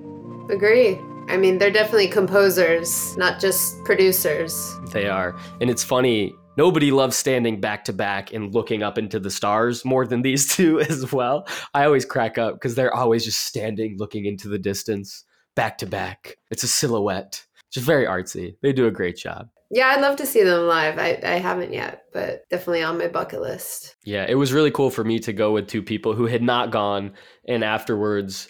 Agree. 0.51 0.99
I 1.29 1.37
mean, 1.37 1.59
they're 1.59 1.69
definitely 1.69 2.07
composers, 2.07 3.15
not 3.17 3.39
just 3.39 3.83
producers. 3.85 4.75
They 4.91 5.07
are. 5.07 5.37
And 5.61 5.69
it's 5.69 5.83
funny, 5.83 6.33
nobody 6.57 6.89
loves 6.89 7.15
standing 7.15 7.61
back 7.61 7.85
to 7.85 7.93
back 7.93 8.33
and 8.33 8.51
looking 8.51 8.81
up 8.81 8.97
into 8.97 9.19
the 9.19 9.29
stars 9.29 9.85
more 9.85 10.07
than 10.07 10.23
these 10.23 10.47
two 10.55 10.79
as 10.79 11.13
well. 11.13 11.47
I 11.75 11.85
always 11.85 12.03
crack 12.03 12.39
up 12.39 12.55
because 12.55 12.73
they're 12.73 12.95
always 12.95 13.23
just 13.23 13.41
standing 13.41 13.97
looking 13.99 14.25
into 14.25 14.47
the 14.47 14.57
distance, 14.57 15.23
back 15.55 15.77
to 15.77 15.85
back. 15.85 16.37
It's 16.49 16.63
a 16.63 16.67
silhouette. 16.67 17.45
Just 17.69 17.85
very 17.85 18.07
artsy. 18.07 18.55
They 18.63 18.73
do 18.73 18.87
a 18.87 18.91
great 18.91 19.17
job. 19.17 19.49
Yeah, 19.69 19.87
I'd 19.87 20.01
love 20.01 20.15
to 20.17 20.25
see 20.25 20.43
them 20.43 20.67
live. 20.67 20.97
I, 20.97 21.19
I 21.23 21.35
haven't 21.39 21.73
yet, 21.73 22.03
but 22.13 22.43
definitely 22.49 22.83
on 22.83 22.97
my 22.97 23.07
bucket 23.07 23.41
list. 23.41 23.95
Yeah, 24.03 24.25
it 24.27 24.35
was 24.35 24.53
really 24.53 24.71
cool 24.71 24.89
for 24.89 25.03
me 25.03 25.19
to 25.19 25.33
go 25.33 25.51
with 25.51 25.67
two 25.67 25.81
people 25.81 26.13
who 26.13 26.25
had 26.25 26.41
not 26.41 26.71
gone, 26.71 27.13
and 27.47 27.63
afterwards 27.63 28.49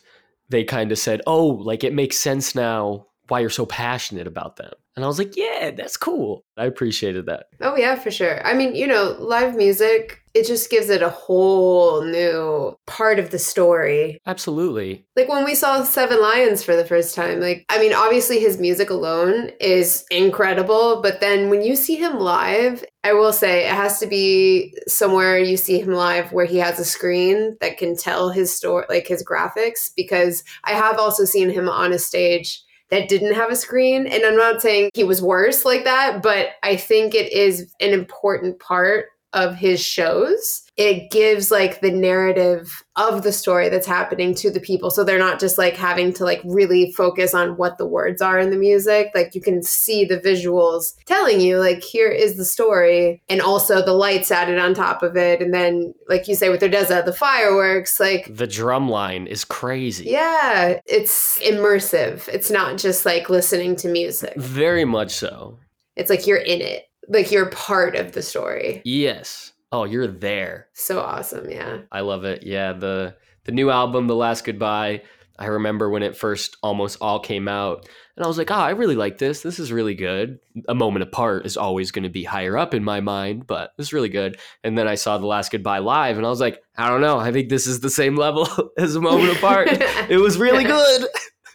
they 0.49 0.63
kind 0.63 0.91
of 0.91 0.99
said, 0.99 1.21
"Oh, 1.27 1.45
like 1.45 1.83
it 1.83 1.93
makes 1.93 2.17
sense 2.17 2.55
now 2.55 3.07
why 3.27 3.39
you're 3.39 3.49
so 3.49 3.65
passionate 3.65 4.27
about 4.27 4.57
them." 4.57 4.71
And 4.95 5.03
I 5.03 5.07
was 5.07 5.17
like, 5.17 5.35
"Yeah, 5.35 5.71
that's 5.71 5.97
cool." 5.97 6.45
I 6.55 6.65
appreciated 6.65 7.25
that. 7.25 7.47
Oh, 7.61 7.75
yeah, 7.75 7.95
for 7.95 8.11
sure. 8.11 8.45
I 8.45 8.53
mean, 8.53 8.75
you 8.75 8.87
know, 8.87 9.15
live 9.19 9.55
music, 9.55 10.21
it 10.37 10.45
just 10.45 10.69
gives 10.69 10.89
it 10.89 11.01
a 11.01 11.09
whole 11.09 12.03
new 12.03 12.77
part 12.85 13.17
of 13.17 13.31
the 13.31 13.39
story. 13.39 14.21
Absolutely. 14.27 15.03
Like 15.15 15.27
when 15.27 15.43
we 15.43 15.55
saw 15.55 15.83
Seven 15.83 16.21
Lions 16.21 16.63
for 16.63 16.75
the 16.75 16.85
first 16.85 17.15
time, 17.15 17.39
like, 17.39 17.65
I 17.69 17.79
mean, 17.79 17.91
obviously 17.91 18.39
his 18.39 18.59
music 18.59 18.91
alone 18.91 19.49
is 19.59 20.05
incredible, 20.11 21.01
but 21.01 21.21
then 21.21 21.49
when 21.49 21.63
you 21.63 21.75
see 21.75 21.95
him 21.95 22.19
live, 22.19 22.85
I 23.03 23.13
will 23.13 23.33
say 23.33 23.65
it 23.65 23.73
has 23.73 23.99
to 23.99 24.05
be 24.05 24.77
somewhere 24.87 25.39
you 25.39 25.57
see 25.57 25.79
him 25.79 25.93
live 25.93 26.31
where 26.31 26.45
he 26.45 26.57
has 26.57 26.79
a 26.79 26.85
screen 26.85 27.57
that 27.59 27.79
can 27.79 27.97
tell 27.97 28.29
his 28.29 28.53
story, 28.55 28.85
like 28.89 29.07
his 29.07 29.25
graphics, 29.25 29.89
because 29.95 30.43
I 30.65 30.73
have 30.73 30.99
also 30.99 31.25
seen 31.25 31.49
him 31.49 31.67
on 31.67 31.93
a 31.93 31.99
stage 31.99 32.61
that 32.89 33.09
didn't 33.09 33.33
have 33.33 33.49
a 33.49 33.55
screen. 33.55 34.05
And 34.05 34.23
I'm 34.23 34.37
not 34.37 34.61
saying 34.61 34.91
he 34.93 35.03
was 35.03 35.21
worse 35.21 35.65
like 35.65 35.83
that, 35.85 36.21
but 36.21 36.49
I 36.63 36.75
think 36.75 37.15
it 37.15 37.31
is 37.33 37.73
an 37.81 37.91
important 37.91 38.59
part 38.59 39.07
of 39.37 39.55
his 39.55 39.83
shows. 39.83 40.63
It 40.75 41.09
gives 41.09 41.49
like 41.49 41.81
the 41.81 41.89
narrative 41.91 42.83
of 42.95 43.23
the 43.23 43.31
story 43.31 43.67
that's 43.69 43.87
happening 43.87 44.35
to 44.35 44.51
the 44.51 44.59
people. 44.59 44.91
So 44.91 45.03
they're 45.03 45.17
not 45.17 45.39
just 45.39 45.57
like 45.57 45.75
having 45.75 46.13
to 46.13 46.23
like 46.23 46.41
really 46.45 46.91
focus 46.91 47.33
on 47.33 47.57
what 47.57 47.77
the 47.77 47.85
words 47.87 48.21
are 48.21 48.37
in 48.37 48.51
the 48.51 48.57
music. 48.57 49.09
Like 49.15 49.33
you 49.33 49.41
can 49.41 49.63
see 49.63 50.05
the 50.05 50.19
visuals 50.19 50.93
telling 51.05 51.41
you, 51.41 51.59
like, 51.59 51.83
here 51.83 52.09
is 52.09 52.37
the 52.37 52.45
story. 52.45 53.23
And 53.29 53.41
also 53.41 53.83
the 53.83 53.93
lights 53.93 54.29
added 54.31 54.59
on 54.59 54.73
top 54.73 55.01
of 55.01 55.15
it. 55.17 55.41
And 55.41 55.53
then, 55.53 55.93
like 56.09 56.27
you 56.27 56.35
say 56.35 56.49
with 56.49 56.61
Odesza, 56.61 57.03
the 57.05 57.13
fireworks, 57.13 57.99
like, 57.99 58.35
The 58.35 58.47
drum 58.47 58.87
line 58.89 59.25
is 59.27 59.43
crazy. 59.45 60.05
yeah, 60.05 60.79
it's 60.85 61.39
immersive. 61.39 62.27
It's 62.27 62.51
not 62.51 62.77
just 62.77 63.05
like 63.05 63.29
listening 63.29 63.75
to 63.77 63.87
music. 63.87 64.35
Very 64.35 64.85
much 64.85 65.11
so. 65.11 65.57
It's 65.95 66.09
like 66.11 66.27
you're 66.27 66.37
in 66.37 66.61
it. 66.61 66.86
Like 67.07 67.31
you're 67.31 67.49
part 67.49 67.95
of 67.95 68.11
the 68.11 68.21
story. 68.21 68.81
Yes. 68.85 69.53
Oh, 69.71 69.83
you're 69.83 70.07
there. 70.07 70.67
So 70.73 70.99
awesome, 71.01 71.49
yeah. 71.49 71.79
I 71.91 72.01
love 72.01 72.23
it. 72.23 72.43
Yeah, 72.43 72.73
the 72.73 73.15
the 73.43 73.51
new 73.51 73.69
album, 73.69 74.07
The 74.07 74.15
Last 74.15 74.43
Goodbye. 74.43 75.03
I 75.39 75.45
remember 75.45 75.89
when 75.89 76.03
it 76.03 76.17
first 76.17 76.57
almost 76.63 76.97
all 76.99 77.19
came 77.19 77.47
out, 77.47 77.87
and 78.15 78.25
I 78.25 78.27
was 78.27 78.37
like, 78.37 78.49
"Oh, 78.49 78.55
I 78.55 78.71
really 78.71 78.95
like 78.95 79.19
this. 79.19 79.41
This 79.41 79.59
is 79.59 79.71
really 79.71 79.93
good." 79.93 80.39
A 80.67 80.73
Moment 80.73 81.03
Apart 81.03 81.45
is 81.45 81.57
always 81.57 81.91
going 81.91 82.03
to 82.03 82.09
be 82.09 82.23
higher 82.23 82.57
up 82.57 82.73
in 82.73 82.83
my 82.83 83.01
mind, 83.01 83.45
but 83.45 83.71
this 83.77 83.87
is 83.87 83.93
really 83.93 84.09
good. 84.09 84.37
And 84.63 84.77
then 84.77 84.87
I 84.87 84.95
saw 84.95 85.17
The 85.17 85.27
Last 85.27 85.51
Goodbye 85.51 85.79
live, 85.79 86.17
and 86.17 86.25
I 86.25 86.29
was 86.29 86.41
like, 86.41 86.61
"I 86.77 86.89
don't 86.89 87.01
know. 87.01 87.19
I 87.19 87.31
think 87.31 87.49
this 87.49 87.67
is 87.67 87.81
the 87.81 87.89
same 87.89 88.15
level 88.15 88.47
as 88.77 88.95
A 88.95 89.01
Moment 89.01 89.37
Apart. 89.37 89.67
it 90.09 90.19
was 90.19 90.37
really 90.37 90.63
good." 90.63 91.07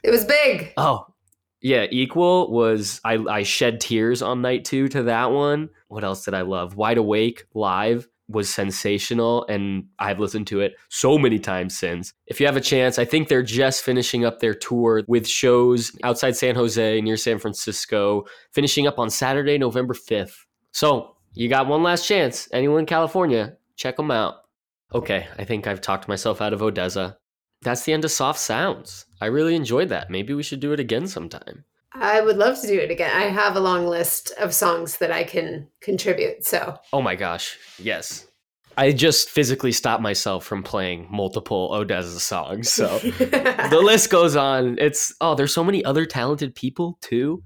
It 0.04 0.10
was 0.10 0.24
big. 0.24 0.72
Oh, 0.76 1.06
yeah. 1.62 1.86
Equal 1.90 2.50
was 2.50 3.00
I, 3.04 3.14
I 3.14 3.42
shed 3.42 3.80
tears 3.80 4.20
on 4.20 4.42
night 4.42 4.64
two 4.64 4.88
to 4.88 5.04
that 5.04 5.30
one. 5.30 5.70
What 5.88 6.04
else 6.04 6.24
did 6.24 6.34
I 6.34 6.42
love? 6.42 6.76
Wide 6.76 6.98
Awake 6.98 7.44
live 7.54 8.08
was 8.28 8.52
sensational, 8.52 9.46
and 9.48 9.86
I've 9.98 10.18
listened 10.18 10.46
to 10.48 10.60
it 10.60 10.74
so 10.88 11.18
many 11.18 11.38
times 11.38 11.76
since. 11.76 12.12
If 12.26 12.40
you 12.40 12.46
have 12.46 12.56
a 12.56 12.60
chance, 12.60 12.98
I 12.98 13.04
think 13.04 13.28
they're 13.28 13.42
just 13.42 13.82
finishing 13.82 14.24
up 14.24 14.40
their 14.40 14.54
tour 14.54 15.02
with 15.06 15.26
shows 15.26 15.92
outside 16.02 16.36
San 16.36 16.54
Jose, 16.54 17.00
near 17.00 17.16
San 17.16 17.38
Francisco, 17.38 18.24
finishing 18.52 18.86
up 18.86 18.98
on 18.98 19.10
Saturday, 19.10 19.58
November 19.58 19.94
5th. 19.94 20.34
So 20.72 21.16
you 21.34 21.48
got 21.48 21.66
one 21.66 21.82
last 21.82 22.06
chance. 22.06 22.48
Anyone 22.52 22.80
in 22.80 22.86
California, 22.86 23.56
check 23.76 23.96
them 23.96 24.10
out. 24.10 24.36
Okay, 24.94 25.26
I 25.38 25.44
think 25.44 25.66
I've 25.66 25.80
talked 25.80 26.08
myself 26.08 26.40
out 26.40 26.52
of 26.52 26.60
Odesza. 26.60 27.16
That's 27.62 27.84
the 27.84 27.92
end 27.92 28.04
of 28.04 28.10
Soft 28.10 28.40
Sounds. 28.40 29.06
I 29.20 29.26
really 29.26 29.54
enjoyed 29.54 29.88
that. 29.90 30.10
Maybe 30.10 30.34
we 30.34 30.42
should 30.42 30.60
do 30.60 30.72
it 30.72 30.80
again 30.80 31.06
sometime. 31.06 31.64
I 31.94 32.20
would 32.20 32.36
love 32.36 32.60
to 32.60 32.66
do 32.66 32.78
it 32.78 32.90
again. 32.90 33.14
I 33.14 33.24
have 33.24 33.54
a 33.54 33.60
long 33.60 33.86
list 33.86 34.32
of 34.38 34.54
songs 34.54 34.96
that 34.98 35.12
I 35.12 35.24
can 35.24 35.68
contribute. 35.80 36.44
So 36.44 36.78
Oh 36.92 37.02
my 37.02 37.14
gosh, 37.14 37.58
yes. 37.78 38.26
I 38.76 38.92
just 38.92 39.28
physically 39.28 39.72
stopped 39.72 40.02
myself 40.02 40.44
from 40.44 40.62
playing 40.62 41.06
multiple 41.10 41.70
Odesza 41.70 42.18
songs. 42.18 42.72
So 42.72 42.98
the 42.98 43.80
list 43.84 44.10
goes 44.10 44.34
on. 44.34 44.78
It's, 44.78 45.14
oh, 45.20 45.34
there's 45.34 45.52
so 45.52 45.62
many 45.62 45.84
other 45.84 46.06
talented 46.06 46.54
people 46.54 46.98
too. 47.02 47.42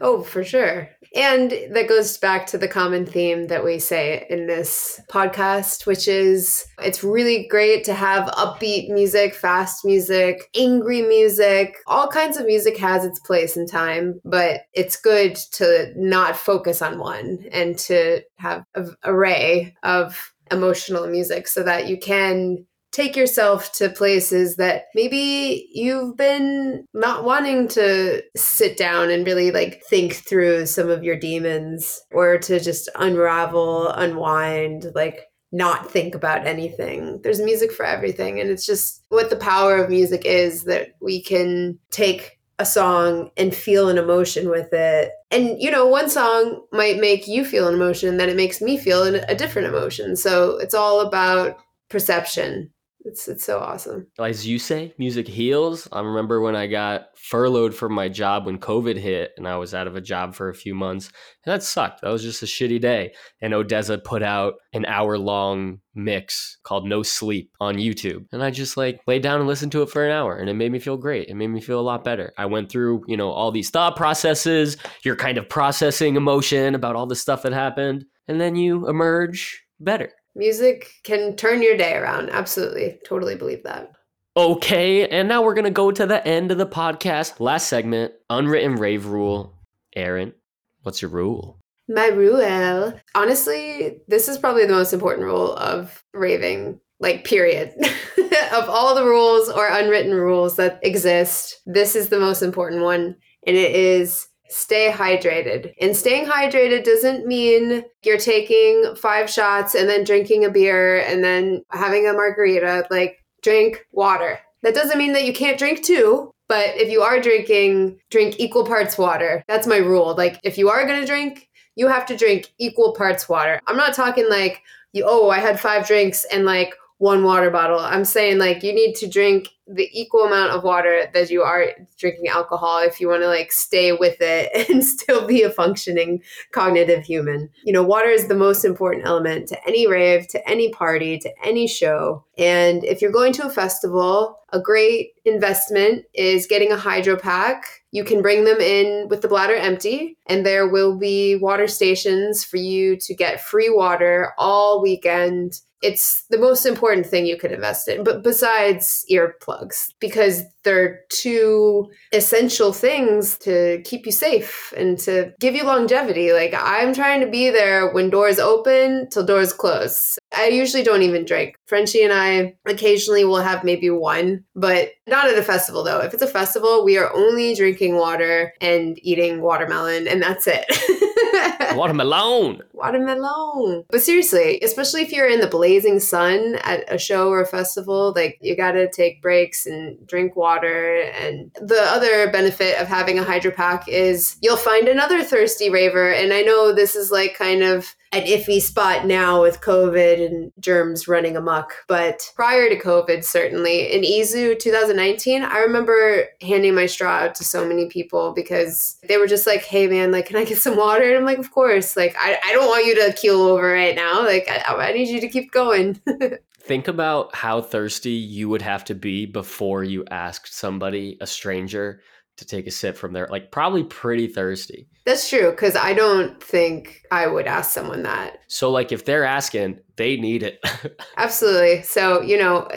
Oh, 0.00 0.22
for 0.22 0.44
sure. 0.44 0.90
And 1.14 1.50
that 1.70 1.88
goes 1.88 2.18
back 2.18 2.46
to 2.48 2.58
the 2.58 2.68
common 2.68 3.06
theme 3.06 3.46
that 3.46 3.64
we 3.64 3.78
say 3.78 4.26
in 4.28 4.46
this 4.46 5.00
podcast, 5.10 5.86
which 5.86 6.06
is 6.06 6.66
it's 6.82 7.02
really 7.02 7.46
great 7.48 7.84
to 7.84 7.94
have 7.94 8.28
upbeat 8.32 8.90
music, 8.90 9.34
fast 9.34 9.84
music, 9.84 10.50
angry 10.54 11.00
music. 11.00 11.78
All 11.86 12.08
kinds 12.08 12.36
of 12.36 12.44
music 12.44 12.76
has 12.76 13.04
its 13.04 13.20
place 13.20 13.56
and 13.56 13.70
time, 13.70 14.20
but 14.24 14.62
it's 14.74 14.96
good 15.00 15.36
to 15.52 15.92
not 15.96 16.36
focus 16.36 16.82
on 16.82 16.98
one 16.98 17.46
and 17.50 17.78
to 17.78 18.20
have 18.36 18.64
an 18.74 18.94
array 19.04 19.74
of 19.82 20.34
emotional 20.50 21.06
music 21.06 21.48
so 21.48 21.62
that 21.62 21.88
you 21.88 21.98
can 21.98 22.66
take 22.96 23.14
yourself 23.14 23.72
to 23.72 23.90
places 23.90 24.56
that 24.56 24.84
maybe 24.94 25.68
you've 25.74 26.16
been 26.16 26.86
not 26.94 27.24
wanting 27.24 27.68
to 27.68 28.22
sit 28.34 28.78
down 28.78 29.10
and 29.10 29.26
really 29.26 29.50
like 29.50 29.82
think 29.90 30.14
through 30.14 30.64
some 30.64 30.88
of 30.88 31.04
your 31.04 31.18
demons 31.18 32.00
or 32.10 32.38
to 32.38 32.58
just 32.58 32.88
unravel, 32.94 33.88
unwind, 33.90 34.86
like 34.94 35.26
not 35.52 35.90
think 35.90 36.14
about 36.14 36.46
anything. 36.46 37.20
There's 37.22 37.38
music 37.38 37.70
for 37.70 37.84
everything. 37.84 38.40
And 38.40 38.48
it's 38.48 38.64
just 38.64 39.04
what 39.10 39.28
the 39.28 39.36
power 39.36 39.76
of 39.76 39.90
music 39.90 40.22
is 40.24 40.64
that 40.64 40.94
we 41.02 41.22
can 41.22 41.78
take 41.90 42.38
a 42.58 42.64
song 42.64 43.30
and 43.36 43.54
feel 43.54 43.90
an 43.90 43.98
emotion 43.98 44.48
with 44.48 44.72
it. 44.72 45.10
And, 45.30 45.60
you 45.60 45.70
know, 45.70 45.86
one 45.86 46.08
song 46.08 46.62
might 46.72 46.98
make 46.98 47.28
you 47.28 47.44
feel 47.44 47.68
an 47.68 47.74
emotion, 47.74 48.16
then 48.16 48.30
it 48.30 48.36
makes 48.36 48.62
me 48.62 48.78
feel 48.78 49.02
a 49.02 49.34
different 49.34 49.68
emotion. 49.68 50.16
So 50.16 50.56
it's 50.56 50.74
all 50.74 51.00
about 51.00 51.58
perception. 51.90 52.70
It's, 53.06 53.28
it's 53.28 53.44
so 53.44 53.60
awesome. 53.60 54.08
As 54.18 54.46
you 54.46 54.58
say, 54.58 54.92
music 54.98 55.28
heals. 55.28 55.86
I 55.92 56.00
remember 56.00 56.40
when 56.40 56.56
I 56.56 56.66
got 56.66 57.06
furloughed 57.16 57.72
from 57.72 57.92
my 57.92 58.08
job 58.08 58.46
when 58.46 58.58
COVID 58.58 58.96
hit 58.96 59.30
and 59.36 59.46
I 59.46 59.56
was 59.56 59.74
out 59.74 59.86
of 59.86 59.94
a 59.94 60.00
job 60.00 60.34
for 60.34 60.48
a 60.48 60.54
few 60.54 60.74
months. 60.74 61.10
And 61.44 61.54
that 61.54 61.62
sucked. 61.62 62.02
That 62.02 62.10
was 62.10 62.22
just 62.22 62.42
a 62.42 62.46
shitty 62.46 62.80
day. 62.80 63.12
And 63.40 63.54
Odesza 63.54 64.02
put 64.02 64.24
out 64.24 64.54
an 64.72 64.84
hour 64.86 65.18
long 65.18 65.78
mix 65.94 66.58
called 66.64 66.86
No 66.86 67.04
Sleep 67.04 67.52
on 67.60 67.76
YouTube. 67.76 68.26
And 68.32 68.42
I 68.42 68.50
just 68.50 68.76
like 68.76 69.00
laid 69.06 69.22
down 69.22 69.38
and 69.38 69.46
listened 69.46 69.72
to 69.72 69.82
it 69.82 69.90
for 69.90 70.04
an 70.04 70.10
hour 70.10 70.36
and 70.36 70.50
it 70.50 70.54
made 70.54 70.72
me 70.72 70.80
feel 70.80 70.96
great. 70.96 71.28
It 71.28 71.36
made 71.36 71.48
me 71.48 71.60
feel 71.60 71.78
a 71.78 71.82
lot 71.82 72.02
better. 72.02 72.32
I 72.36 72.46
went 72.46 72.70
through, 72.70 73.04
you 73.06 73.16
know, 73.16 73.30
all 73.30 73.52
these 73.52 73.70
thought 73.70 73.94
processes. 73.94 74.76
You're 75.04 75.16
kind 75.16 75.38
of 75.38 75.48
processing 75.48 76.16
emotion 76.16 76.74
about 76.74 76.96
all 76.96 77.06
the 77.06 77.14
stuff 77.14 77.42
that 77.42 77.52
happened. 77.52 78.04
And 78.26 78.40
then 78.40 78.56
you 78.56 78.88
emerge 78.88 79.62
better. 79.78 80.10
Music 80.36 80.92
can 81.02 81.34
turn 81.34 81.62
your 81.62 81.78
day 81.78 81.94
around. 81.94 82.28
Absolutely. 82.28 82.98
Totally 83.06 83.36
believe 83.36 83.62
that. 83.62 83.90
Okay, 84.36 85.08
and 85.08 85.28
now 85.28 85.42
we're 85.42 85.54
gonna 85.54 85.70
go 85.70 85.90
to 85.90 86.06
the 86.06 86.26
end 86.28 86.52
of 86.52 86.58
the 86.58 86.66
podcast. 86.66 87.40
Last 87.40 87.68
segment, 87.68 88.12
unwritten 88.28 88.76
rave 88.76 89.06
rule. 89.06 89.54
Aaron, 89.96 90.34
what's 90.82 91.00
your 91.00 91.10
rule? 91.10 91.58
My 91.88 92.08
rule. 92.08 92.92
Honestly, 93.14 94.02
this 94.08 94.28
is 94.28 94.36
probably 94.36 94.66
the 94.66 94.74
most 94.74 94.92
important 94.92 95.24
rule 95.24 95.56
of 95.56 96.04
raving, 96.12 96.78
like, 97.00 97.24
period. 97.24 97.72
of 98.52 98.68
all 98.68 98.94
the 98.94 99.04
rules 99.04 99.48
or 99.48 99.68
unwritten 99.68 100.12
rules 100.12 100.56
that 100.56 100.80
exist, 100.82 101.62
this 101.64 101.96
is 101.96 102.10
the 102.10 102.20
most 102.20 102.42
important 102.42 102.82
one. 102.82 103.16
And 103.46 103.56
it 103.56 103.74
is 103.74 104.28
stay 104.48 104.90
hydrated. 104.90 105.72
And 105.80 105.96
staying 105.96 106.26
hydrated 106.26 106.84
doesn't 106.84 107.26
mean 107.26 107.84
you're 108.02 108.18
taking 108.18 108.94
five 108.96 109.30
shots 109.30 109.74
and 109.74 109.88
then 109.88 110.04
drinking 110.04 110.44
a 110.44 110.50
beer 110.50 111.00
and 111.00 111.22
then 111.22 111.64
having 111.70 112.06
a 112.06 112.12
margarita. 112.12 112.86
Like, 112.90 113.24
drink 113.42 113.86
water. 113.92 114.38
That 114.62 114.74
doesn't 114.74 114.98
mean 114.98 115.12
that 115.12 115.24
you 115.24 115.32
can't 115.32 115.58
drink 115.58 115.84
too. 115.84 116.32
But 116.48 116.76
if 116.76 116.90
you 116.90 117.02
are 117.02 117.20
drinking, 117.20 117.98
drink 118.10 118.36
equal 118.38 118.64
parts 118.64 118.96
water. 118.96 119.42
That's 119.48 119.66
my 119.66 119.78
rule. 119.78 120.14
Like, 120.16 120.40
if 120.44 120.56
you 120.56 120.68
are 120.68 120.86
going 120.86 121.00
to 121.00 121.06
drink, 121.06 121.48
you 121.74 121.88
have 121.88 122.06
to 122.06 122.16
drink 122.16 122.52
equal 122.58 122.94
parts 122.94 123.28
water. 123.28 123.60
I'm 123.66 123.76
not 123.76 123.94
talking 123.94 124.28
like, 124.30 124.62
you, 124.92 125.04
oh, 125.06 125.28
I 125.28 125.40
had 125.40 125.60
five 125.60 125.86
drinks 125.86 126.24
and 126.32 126.44
like 126.44 126.74
one 126.98 127.22
water 127.24 127.50
bottle. 127.50 127.78
I'm 127.78 128.04
saying 128.04 128.38
like 128.38 128.62
you 128.62 128.74
need 128.74 128.94
to 128.96 129.06
drink 129.06 129.48
the 129.66 129.88
equal 129.92 130.24
amount 130.24 130.52
of 130.52 130.62
water 130.62 131.06
that 131.12 131.30
you 131.30 131.42
are 131.42 131.66
drinking 131.98 132.28
alcohol 132.28 132.78
if 132.78 133.00
you 133.00 133.08
want 133.08 133.22
to 133.22 133.28
like 133.28 133.50
stay 133.50 133.92
with 133.92 134.16
it 134.20 134.68
and 134.70 134.84
still 134.84 135.26
be 135.26 135.42
a 135.42 135.50
functioning 135.50 136.22
cognitive 136.52 137.04
human. 137.04 137.50
You 137.64 137.72
know, 137.72 137.82
water 137.82 138.08
is 138.08 138.28
the 138.28 138.34
most 138.34 138.64
important 138.64 139.06
element 139.06 139.48
to 139.48 139.66
any 139.66 139.86
rave, 139.86 140.28
to 140.28 140.48
any 140.48 140.70
party, 140.70 141.18
to 141.18 141.30
any 141.44 141.66
show. 141.66 142.24
And 142.38 142.84
if 142.84 143.02
you're 143.02 143.12
going 143.12 143.32
to 143.34 143.46
a 143.46 143.50
festival, 143.50 144.38
a 144.52 144.60
great 144.60 145.12
investment 145.24 146.04
is 146.14 146.46
getting 146.46 146.70
a 146.70 146.76
hydro 146.76 147.16
pack. 147.16 147.64
You 147.90 148.04
can 148.04 148.22
bring 148.22 148.44
them 148.44 148.60
in 148.60 149.08
with 149.08 149.22
the 149.22 149.28
bladder 149.28 149.56
empty, 149.56 150.16
and 150.26 150.46
there 150.46 150.68
will 150.68 150.96
be 150.96 151.36
water 151.36 151.66
stations 151.66 152.44
for 152.44 152.58
you 152.58 152.96
to 152.98 153.14
get 153.14 153.40
free 153.40 153.70
water 153.70 154.32
all 154.38 154.80
weekend 154.80 155.60
it's 155.82 156.24
the 156.30 156.38
most 156.38 156.64
important 156.66 157.06
thing 157.06 157.26
you 157.26 157.36
could 157.36 157.52
invest 157.52 157.88
in 157.88 158.02
but 158.04 158.22
besides 158.22 159.04
earplugs 159.10 159.92
because 160.00 160.42
they're 160.66 161.00
two 161.10 161.88
essential 162.12 162.72
things 162.72 163.38
to 163.38 163.80
keep 163.84 164.04
you 164.04 164.10
safe 164.10 164.74
and 164.76 164.98
to 164.98 165.32
give 165.38 165.54
you 165.54 165.64
longevity. 165.64 166.32
Like 166.32 166.52
i'm 166.56 166.92
trying 166.92 167.20
to 167.20 167.26
be 167.28 167.50
there 167.50 167.92
when 167.92 168.10
doors 168.10 168.38
open 168.38 169.08
till 169.10 169.24
doors 169.24 169.52
close. 169.52 170.18
I 170.36 170.48
usually 170.48 170.82
don't 170.82 171.02
even 171.02 171.24
drink. 171.24 171.56
Frenchie 171.66 172.02
and 172.02 172.12
i 172.12 172.54
occasionally 172.66 173.24
will 173.24 173.40
have 173.40 173.64
maybe 173.64 173.90
one 173.90 174.44
but 174.56 174.90
not 175.06 175.28
at 175.28 175.38
a 175.38 175.42
festival 175.42 175.84
though. 175.84 176.00
If 176.00 176.12
it's 176.12 176.22
a 176.22 176.26
festival 176.26 176.84
we 176.84 176.98
are 176.98 177.14
only 177.14 177.54
drinking 177.54 177.94
water 177.94 178.52
and 178.60 178.98
eating 179.02 179.40
watermelon 179.40 180.08
and 180.08 180.20
that's 180.20 180.46
it. 180.48 180.64
Watermelon. 181.76 182.62
watermelon. 182.72 183.84
But 183.90 184.02
seriously, 184.02 184.58
especially 184.62 185.02
if 185.02 185.12
you're 185.12 185.28
in 185.28 185.40
the 185.40 185.46
blazing 185.66 185.98
sun 185.98 186.54
at 186.62 186.84
a 186.86 186.96
show 186.96 187.28
or 187.28 187.40
a 187.40 187.46
festival, 187.46 188.12
like 188.14 188.38
you 188.40 188.56
got 188.56 188.72
to 188.72 188.88
take 188.88 189.20
breaks 189.20 189.66
and 189.66 190.06
drink 190.06 190.36
water. 190.36 191.00
And 191.20 191.50
the 191.60 191.82
other 191.88 192.30
benefit 192.30 192.80
of 192.80 192.86
having 192.86 193.18
a 193.18 193.24
hydro 193.24 193.50
pack 193.50 193.88
is 193.88 194.36
you'll 194.40 194.56
find 194.56 194.86
another 194.86 195.24
thirsty 195.24 195.68
raver. 195.68 196.12
And 196.12 196.32
I 196.32 196.42
know 196.42 196.72
this 196.72 196.94
is 196.94 197.10
like 197.10 197.36
kind 197.36 197.64
of 197.64 197.96
an 198.12 198.22
iffy 198.22 198.62
spot 198.62 199.04
now 199.04 199.42
with 199.42 199.60
COVID 199.60 200.24
and 200.24 200.52
germs 200.60 201.08
running 201.08 201.36
amok. 201.36 201.74
But 201.88 202.30
prior 202.34 202.68
to 202.68 202.78
COVID, 202.78 203.24
certainly 203.24 203.92
in 203.92 204.02
EZoo 204.02 204.58
2019, 204.58 205.42
I 205.42 205.58
remember 205.58 206.26
handing 206.40 206.74
my 206.74 206.86
straw 206.86 207.18
out 207.18 207.34
to 207.36 207.44
so 207.44 207.66
many 207.66 207.88
people 207.88 208.32
because 208.32 208.98
they 209.08 209.18
were 209.18 209.26
just 209.26 209.46
like, 209.46 209.62
hey 209.64 209.86
man, 209.86 210.12
like, 210.12 210.26
can 210.26 210.36
I 210.36 210.44
get 210.44 210.58
some 210.58 210.76
water? 210.76 211.02
And 211.02 211.16
I'm 211.16 211.24
like, 211.24 211.38
of 211.38 211.50
course. 211.50 211.96
Like, 211.96 212.14
I, 212.18 212.38
I 212.44 212.52
don't 212.52 212.68
want 212.68 212.86
you 212.86 212.94
to 212.94 213.12
keel 213.12 213.42
over 213.42 213.72
right 213.72 213.94
now. 213.94 214.24
Like, 214.24 214.48
I, 214.48 214.88
I 214.88 214.92
need 214.92 215.08
you 215.08 215.20
to 215.20 215.28
keep 215.28 215.52
going. 215.56 216.00
Think 216.60 216.88
about 216.88 217.34
how 217.34 217.60
thirsty 217.60 218.10
you 218.10 218.48
would 218.48 218.62
have 218.62 218.84
to 218.84 218.94
be 218.94 219.24
before 219.26 219.82
you 219.82 220.04
asked 220.10 220.54
somebody, 220.54 221.16
a 221.20 221.26
stranger, 221.26 222.00
to 222.36 222.44
take 222.44 222.66
a 222.66 222.70
sip 222.70 222.96
from 222.96 223.12
there. 223.12 223.28
Like, 223.30 223.50
probably 223.50 223.84
pretty 223.84 224.26
thirsty. 224.26 224.88
That's 225.06 225.28
true 225.28 225.50
because 225.50 225.74
I 225.74 225.94
don't 225.94 226.42
think 226.42 227.02
I 227.10 227.26
would 227.26 227.46
ask 227.46 227.70
someone 227.70 228.02
that. 228.02 228.40
So, 228.48 228.70
like, 228.70 228.92
if 228.92 229.04
they're 229.04 229.24
asking, 229.24 229.80
they 229.96 230.16
need 230.16 230.42
it. 230.42 230.62
Absolutely. 231.16 231.82
So, 231.82 232.20
you 232.20 232.36
know, 232.36 232.68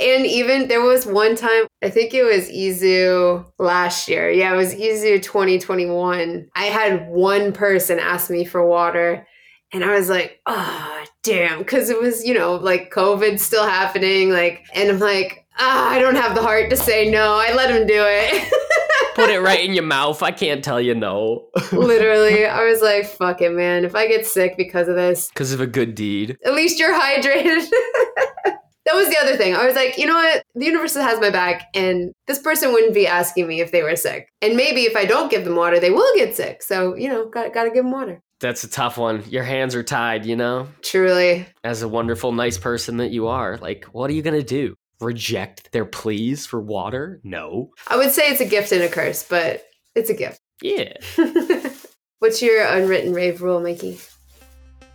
and 0.00 0.26
even 0.26 0.66
there 0.66 0.80
was 0.80 1.06
one 1.06 1.36
time, 1.36 1.66
I 1.82 1.90
think 1.90 2.14
it 2.14 2.24
was 2.24 2.48
EZoo 2.48 3.46
last 3.58 4.08
year. 4.08 4.30
Yeah, 4.30 4.52
it 4.52 4.56
was 4.56 4.74
EZoo 4.74 5.22
2021. 5.22 6.48
I 6.56 6.64
had 6.64 7.08
one 7.08 7.52
person 7.52 8.00
ask 8.00 8.30
me 8.30 8.44
for 8.44 8.66
water, 8.66 9.26
and 9.72 9.84
I 9.84 9.96
was 9.96 10.08
like, 10.08 10.40
oh, 10.46 11.04
damn. 11.24 11.58
Because 11.58 11.90
it 11.90 12.00
was, 12.00 12.24
you 12.24 12.34
know, 12.34 12.54
like 12.54 12.92
COVID 12.92 13.40
still 13.40 13.66
happening. 13.66 14.30
Like, 14.30 14.64
and 14.74 14.90
I'm 14.90 15.00
like, 15.00 15.44
ah, 15.58 15.90
I 15.90 15.98
don't 15.98 16.14
have 16.14 16.34
the 16.36 16.42
heart 16.42 16.70
to 16.70 16.76
say 16.76 17.10
no. 17.10 17.34
I 17.34 17.52
let 17.54 17.70
him 17.70 17.86
do 17.86 18.04
it. 18.06 18.52
Put 19.14 19.30
it 19.30 19.40
right 19.40 19.64
in 19.64 19.74
your 19.74 19.84
mouth. 19.84 20.22
I 20.22 20.32
can't 20.32 20.62
tell 20.62 20.80
you 20.80 20.94
no. 20.94 21.46
Literally, 21.72 22.46
I 22.46 22.64
was 22.64 22.82
like, 22.82 23.06
fuck 23.06 23.40
it, 23.40 23.52
man. 23.52 23.84
If 23.84 23.94
I 23.94 24.08
get 24.08 24.26
sick 24.26 24.56
because 24.56 24.88
of 24.88 24.96
this, 24.96 25.28
Because 25.28 25.52
of 25.52 25.60
a 25.60 25.66
good 25.66 25.94
deed. 25.94 26.36
at 26.44 26.54
least 26.54 26.80
you're 26.80 26.92
hydrated. 26.92 27.68
that 28.44 28.94
was 28.94 29.08
the 29.08 29.16
other 29.20 29.36
thing. 29.36 29.54
I 29.54 29.66
was 29.66 29.76
like, 29.76 29.98
you 29.98 30.06
know 30.06 30.14
what? 30.14 30.42
The 30.56 30.66
universe 30.66 30.94
has 30.96 31.20
my 31.20 31.30
back, 31.30 31.68
and 31.74 32.12
this 32.26 32.40
person 32.40 32.72
wouldn't 32.72 32.92
be 32.92 33.06
asking 33.06 33.46
me 33.46 33.60
if 33.60 33.70
they 33.70 33.84
were 33.84 33.94
sick. 33.94 34.28
And 34.42 34.56
maybe 34.56 34.80
if 34.82 34.96
I 34.96 35.04
don't 35.04 35.30
give 35.30 35.44
them 35.44 35.54
water, 35.54 35.78
they 35.78 35.90
will 35.90 36.12
get 36.16 36.34
sick. 36.34 36.60
So, 36.64 36.96
you 36.96 37.08
know, 37.08 37.28
got, 37.28 37.54
got 37.54 37.64
to 37.64 37.70
give 37.70 37.84
them 37.84 37.92
water. 37.92 38.20
That's 38.44 38.62
a 38.62 38.68
tough 38.68 38.98
one. 38.98 39.24
Your 39.30 39.42
hands 39.42 39.74
are 39.74 39.82
tied, 39.82 40.26
you 40.26 40.36
know? 40.36 40.68
Truly. 40.82 41.46
As 41.64 41.80
a 41.80 41.88
wonderful, 41.88 42.30
nice 42.30 42.58
person 42.58 42.98
that 42.98 43.10
you 43.10 43.28
are. 43.28 43.56
Like, 43.56 43.86
what 43.86 44.10
are 44.10 44.12
you 44.12 44.20
going 44.20 44.38
to 44.38 44.42
do? 44.42 44.74
Reject 45.00 45.72
their 45.72 45.86
pleas 45.86 46.44
for 46.44 46.60
water? 46.60 47.22
No. 47.24 47.70
I 47.88 47.96
would 47.96 48.10
say 48.10 48.28
it's 48.28 48.42
a 48.42 48.44
gift 48.44 48.70
and 48.70 48.82
a 48.82 48.90
curse, 48.90 49.22
but 49.22 49.64
it's 49.94 50.10
a 50.10 50.14
gift. 50.14 50.38
Yeah. 50.60 50.92
What's 52.18 52.42
your 52.42 52.66
unwritten 52.66 53.14
rave 53.14 53.40
rule, 53.40 53.62
Mikey? 53.62 53.98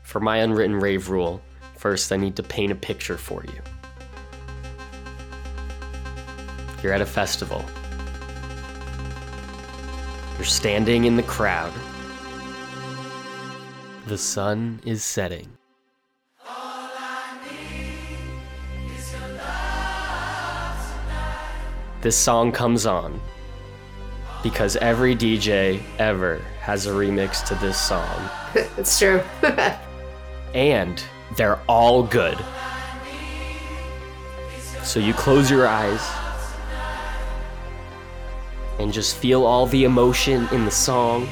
For 0.04 0.20
my 0.20 0.38
unwritten 0.38 0.80
rave 0.80 1.10
rule, 1.10 1.42
first 1.76 2.12
I 2.12 2.18
need 2.18 2.36
to 2.36 2.44
paint 2.44 2.72
a 2.72 2.76
picture 2.76 3.18
for 3.18 3.44
you. 3.46 3.62
You're 6.84 6.94
at 6.94 7.02
a 7.02 7.06
festival. 7.08 7.66
You're 10.38 10.46
standing 10.46 11.06
in 11.06 11.16
the 11.16 11.24
crowd. 11.24 11.74
The 14.10 14.18
sun 14.18 14.82
is 14.86 15.04
setting. 15.04 15.48
This 22.02 22.18
song 22.18 22.52
comes 22.52 22.88
on 22.88 23.22
because 24.42 24.76
every 24.78 25.16
DJ 25.16 25.84
ever 26.00 26.40
has 26.60 26.88
a 26.88 26.90
remix 26.90 27.46
to 27.50 27.56
this 27.64 27.80
song. 27.80 28.28
it's 28.56 28.98
true. 28.98 29.22
And 30.56 31.04
they're 31.38 31.60
all 31.68 32.02
good. 32.02 32.40
So 34.82 35.00
you 35.00 35.14
close 35.14 35.52
your 35.52 35.68
eyes 35.68 36.02
and 38.80 38.92
just 38.92 39.18
feel 39.18 39.46
all 39.46 39.68
the 39.68 39.84
emotion 39.84 40.48
in 40.52 40.66
the 40.66 40.72
song. 40.72 41.30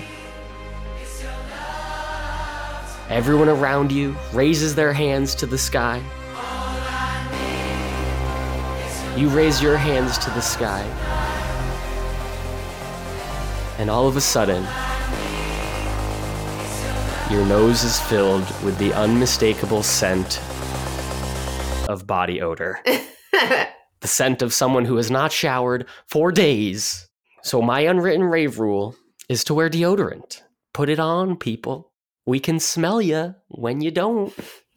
Everyone 3.09 3.47
around 3.47 3.89
you 3.89 4.17
raises 4.33 4.75
their 4.75 4.91
hands 4.91 5.33
to 5.35 5.45
the 5.45 5.57
sky. 5.57 6.03
You 9.15 9.29
raise 9.29 9.61
your 9.61 9.77
hands 9.77 10.17
to 10.17 10.29
the 10.31 10.41
sky. 10.41 10.83
And 13.77 13.89
all 13.89 14.07
of 14.07 14.17
a 14.17 14.21
sudden, 14.21 14.63
your 17.31 17.45
nose 17.45 17.83
is 17.83 17.99
filled 17.99 18.45
with 18.63 18.77
the 18.77 18.93
unmistakable 18.93 19.83
scent 19.83 20.41
of 21.87 22.05
body 22.05 22.41
odor. 22.41 22.79
the 23.31 24.07
scent 24.07 24.41
of 24.41 24.53
someone 24.53 24.83
who 24.83 24.97
has 24.97 25.09
not 25.09 25.31
showered 25.31 25.87
for 26.07 26.31
days. 26.31 27.07
So, 27.41 27.61
my 27.61 27.79
unwritten 27.81 28.23
rave 28.23 28.59
rule 28.59 28.95
is 29.29 29.45
to 29.45 29.53
wear 29.53 29.69
deodorant. 29.69 30.41
Put 30.73 30.89
it 30.89 30.99
on, 30.99 31.37
people. 31.37 31.91
We 32.27 32.41
can 32.41 32.59
smell 32.59 33.01
you 33.01 33.35
when 33.47 33.79
you 33.79 33.89
don't. 33.89 34.33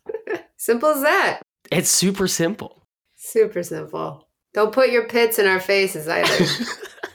Simple 0.57 0.91
as 0.91 1.03
that. 1.03 1.41
It's 1.73 1.91
super 1.91 2.29
simple. 2.29 2.87
Super 3.17 3.65
simple. 3.65 4.29
Don't 4.55 4.73
put 4.73 4.91
your 4.91 5.09
pits 5.09 5.41
in 5.41 5.47
our 5.47 5.59
faces 5.59 6.07
either. 6.07 6.45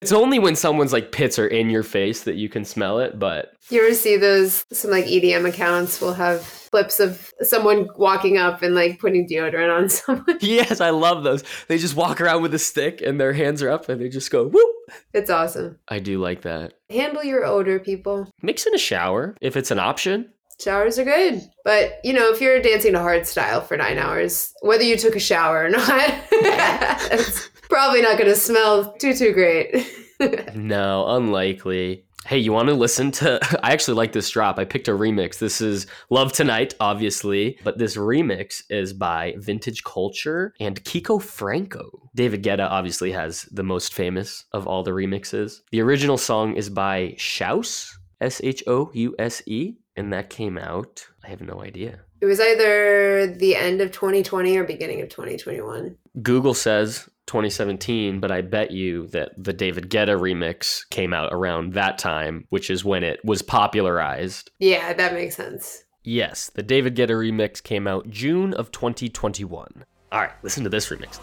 It's 0.00 0.12
only 0.12 0.38
when 0.38 0.54
someone's 0.54 0.92
like 0.92 1.10
pits 1.10 1.38
are 1.38 1.46
in 1.46 1.70
your 1.70 1.82
face 1.82 2.22
that 2.24 2.36
you 2.36 2.48
can 2.48 2.64
smell 2.64 3.00
it, 3.00 3.18
but 3.18 3.52
you 3.68 3.82
ever 3.84 3.94
see 3.94 4.16
those? 4.16 4.64
Some 4.72 4.90
like 4.90 5.06
EDM 5.06 5.46
accounts 5.48 6.00
will 6.00 6.14
have 6.14 6.68
clips 6.70 7.00
of 7.00 7.32
someone 7.42 7.88
walking 7.96 8.36
up 8.38 8.62
and 8.62 8.74
like 8.74 8.98
putting 9.00 9.26
deodorant 9.28 9.76
on 9.76 9.88
someone. 9.88 10.38
yes, 10.40 10.80
I 10.80 10.90
love 10.90 11.24
those. 11.24 11.42
They 11.66 11.78
just 11.78 11.96
walk 11.96 12.20
around 12.20 12.42
with 12.42 12.54
a 12.54 12.58
stick 12.58 13.00
and 13.00 13.20
their 13.20 13.32
hands 13.32 13.62
are 13.62 13.70
up 13.70 13.88
and 13.88 14.00
they 14.00 14.08
just 14.08 14.30
go 14.30 14.46
whoop. 14.46 14.74
It's 15.12 15.30
awesome. 15.30 15.78
I 15.88 15.98
do 15.98 16.18
like 16.20 16.42
that. 16.42 16.74
Handle 16.90 17.24
your 17.24 17.44
odor, 17.44 17.78
people. 17.78 18.30
Mix 18.40 18.66
in 18.66 18.74
a 18.74 18.78
shower 18.78 19.34
if 19.40 19.56
it's 19.56 19.70
an 19.70 19.78
option. 19.78 20.30
Showers 20.60 20.98
are 20.98 21.04
good. 21.04 21.42
But, 21.64 22.00
you 22.02 22.12
know, 22.12 22.32
if 22.32 22.40
you're 22.40 22.60
dancing 22.60 22.92
to 22.94 22.98
hard 23.00 23.26
style 23.26 23.60
for 23.60 23.76
nine 23.76 23.96
hours, 23.98 24.52
whether 24.62 24.82
you 24.82 24.96
took 24.96 25.14
a 25.14 25.20
shower 25.20 25.64
or 25.64 25.70
not, 25.70 25.90
it's 26.32 27.48
probably 27.68 28.02
not 28.02 28.18
going 28.18 28.30
to 28.30 28.36
smell 28.36 28.92
too, 28.94 29.14
too 29.14 29.32
great. 29.32 29.86
no, 30.54 31.06
unlikely. 31.08 32.04
Hey, 32.26 32.38
you 32.38 32.52
want 32.52 32.68
to 32.68 32.74
listen 32.74 33.10
to? 33.12 33.38
I 33.64 33.72
actually 33.72 33.94
like 33.94 34.12
this 34.12 34.28
drop. 34.28 34.58
I 34.58 34.64
picked 34.64 34.88
a 34.88 34.92
remix. 34.92 35.38
This 35.38 35.60
is 35.60 35.86
Love 36.10 36.32
Tonight, 36.32 36.74
obviously, 36.80 37.58
but 37.64 37.78
this 37.78 37.96
remix 37.96 38.62
is 38.68 38.92
by 38.92 39.34
Vintage 39.38 39.84
Culture 39.84 40.52
and 40.60 40.82
Kiko 40.84 41.22
Franco. 41.22 42.10
David 42.14 42.42
Guetta 42.42 42.68
obviously 42.68 43.12
has 43.12 43.42
the 43.44 43.62
most 43.62 43.94
famous 43.94 44.44
of 44.52 44.66
all 44.66 44.82
the 44.82 44.90
remixes. 44.90 45.60
The 45.70 45.80
original 45.80 46.18
song 46.18 46.54
is 46.54 46.68
by 46.68 47.14
Shouse, 47.16 47.96
S 48.20 48.40
H 48.42 48.64
O 48.66 48.90
U 48.92 49.14
S 49.18 49.42
E, 49.46 49.76
and 49.96 50.12
that 50.12 50.28
came 50.28 50.58
out. 50.58 51.06
I 51.24 51.28
have 51.28 51.40
no 51.40 51.62
idea. 51.62 52.00
It 52.20 52.26
was 52.26 52.40
either 52.40 53.28
the 53.28 53.54
end 53.54 53.80
of 53.80 53.92
2020 53.92 54.56
or 54.56 54.64
beginning 54.64 55.00
of 55.00 55.08
2021. 55.08 55.96
Google 56.20 56.54
says 56.54 57.08
2017, 57.28 58.18
but 58.18 58.32
I 58.32 58.40
bet 58.40 58.72
you 58.72 59.06
that 59.08 59.32
the 59.38 59.52
David 59.52 59.88
Guetta 59.90 60.18
remix 60.18 60.88
came 60.90 61.14
out 61.14 61.32
around 61.32 61.74
that 61.74 61.98
time, 61.98 62.46
which 62.48 62.70
is 62.70 62.84
when 62.84 63.04
it 63.04 63.20
was 63.24 63.42
popularized. 63.42 64.50
Yeah, 64.58 64.92
that 64.92 65.14
makes 65.14 65.36
sense. 65.36 65.84
Yes, 66.02 66.50
the 66.54 66.62
David 66.62 66.96
Guetta 66.96 67.10
remix 67.10 67.62
came 67.62 67.86
out 67.86 68.10
June 68.10 68.54
of 68.54 68.72
2021. 68.72 69.84
All 70.10 70.20
right, 70.20 70.32
listen 70.42 70.64
to 70.64 70.70
this 70.70 70.88
remix. 70.88 71.20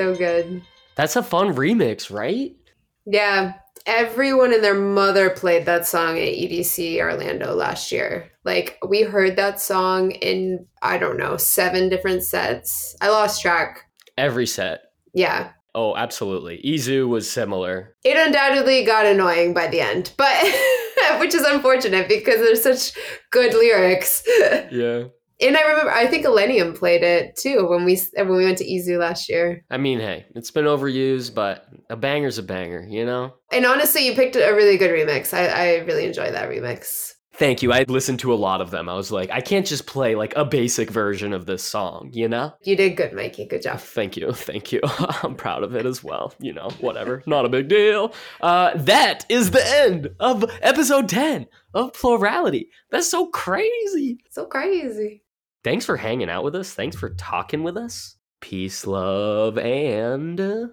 So 0.00 0.14
good. 0.14 0.62
That's 0.94 1.16
a 1.16 1.22
fun 1.22 1.54
remix, 1.54 2.10
right? 2.10 2.56
Yeah. 3.04 3.52
Everyone 3.84 4.54
and 4.54 4.64
their 4.64 4.72
mother 4.72 5.28
played 5.28 5.66
that 5.66 5.86
song 5.86 6.16
at 6.16 6.24
EDC 6.24 6.98
Orlando 7.00 7.54
last 7.54 7.92
year. 7.92 8.30
Like, 8.42 8.78
we 8.88 9.02
heard 9.02 9.36
that 9.36 9.60
song 9.60 10.12
in, 10.12 10.64
I 10.80 10.96
don't 10.96 11.18
know, 11.18 11.36
seven 11.36 11.90
different 11.90 12.22
sets. 12.22 12.96
I 13.02 13.10
lost 13.10 13.42
track. 13.42 13.90
Every 14.16 14.46
set. 14.46 14.84
Yeah. 15.12 15.50
Oh, 15.74 15.94
absolutely. 15.94 16.62
EZoo 16.64 17.06
was 17.06 17.30
similar. 17.30 17.94
It 18.02 18.16
undoubtedly 18.16 18.86
got 18.86 19.04
annoying 19.04 19.52
by 19.52 19.66
the 19.66 19.82
end, 19.82 20.12
but 20.16 20.34
which 21.20 21.34
is 21.34 21.42
unfortunate 21.42 22.08
because 22.08 22.36
there's 22.36 22.62
such 22.62 22.98
good 23.30 23.52
lyrics. 23.52 24.26
Yeah. 24.70 25.08
And 25.40 25.56
I 25.56 25.62
remember, 25.62 25.90
I 25.90 26.06
think 26.06 26.26
Illenium 26.26 26.76
played 26.76 27.02
it 27.02 27.36
too 27.36 27.66
when 27.68 27.84
we 27.84 28.00
when 28.14 28.36
we 28.36 28.44
went 28.44 28.58
to 28.58 28.64
EZoo 28.64 28.98
last 28.98 29.28
year. 29.28 29.64
I 29.70 29.78
mean, 29.78 29.98
hey, 29.98 30.26
it's 30.34 30.50
been 30.50 30.66
overused, 30.66 31.34
but 31.34 31.66
a 31.88 31.96
banger's 31.96 32.38
a 32.38 32.42
banger, 32.42 32.86
you 32.88 33.06
know? 33.06 33.34
And 33.50 33.64
honestly, 33.64 34.06
you 34.06 34.14
picked 34.14 34.36
a 34.36 34.52
really 34.52 34.76
good 34.76 34.90
remix. 34.90 35.32
I, 35.32 35.46
I 35.46 35.76
really 35.84 36.04
enjoy 36.04 36.30
that 36.30 36.50
remix. 36.50 37.14
Thank 37.40 37.62
you. 37.62 37.72
I 37.72 37.84
listened 37.88 38.18
to 38.20 38.34
a 38.34 38.36
lot 38.36 38.60
of 38.60 38.70
them. 38.70 38.86
I 38.86 38.94
was 38.94 39.10
like, 39.10 39.30
I 39.30 39.40
can't 39.40 39.64
just 39.64 39.86
play 39.86 40.14
like 40.14 40.34
a 40.36 40.44
basic 40.44 40.90
version 40.90 41.32
of 41.32 41.46
this 41.46 41.62
song, 41.62 42.10
you 42.12 42.28
know? 42.28 42.52
You 42.64 42.76
did 42.76 42.98
good, 42.98 43.14
Mikey. 43.14 43.46
Good 43.46 43.62
job. 43.62 43.80
Thank 43.80 44.18
you. 44.18 44.32
Thank 44.34 44.72
you. 44.72 44.80
I'm 45.22 45.36
proud 45.36 45.62
of 45.62 45.74
it 45.74 45.86
as 45.86 46.04
well. 46.04 46.34
You 46.38 46.52
know, 46.52 46.68
whatever. 46.80 47.22
Not 47.26 47.46
a 47.46 47.48
big 47.48 47.68
deal. 47.68 48.12
Uh, 48.42 48.72
that 48.74 49.24
is 49.30 49.52
the 49.52 49.66
end 49.66 50.10
of 50.20 50.44
episode 50.60 51.08
10 51.08 51.46
of 51.72 51.94
Plurality. 51.94 52.68
That's 52.90 53.08
so 53.08 53.28
crazy. 53.28 54.18
So 54.28 54.44
crazy. 54.44 55.22
Thanks 55.62 55.84
for 55.84 55.96
hanging 55.96 56.30
out 56.30 56.44
with 56.44 56.54
us. 56.54 56.72
Thanks 56.72 56.96
for 56.96 57.10
talking 57.10 57.62
with 57.62 57.76
us. 57.76 58.16
Peace, 58.40 58.86
love, 58.86 59.58
and. 59.58 60.40
uh, 60.40 60.66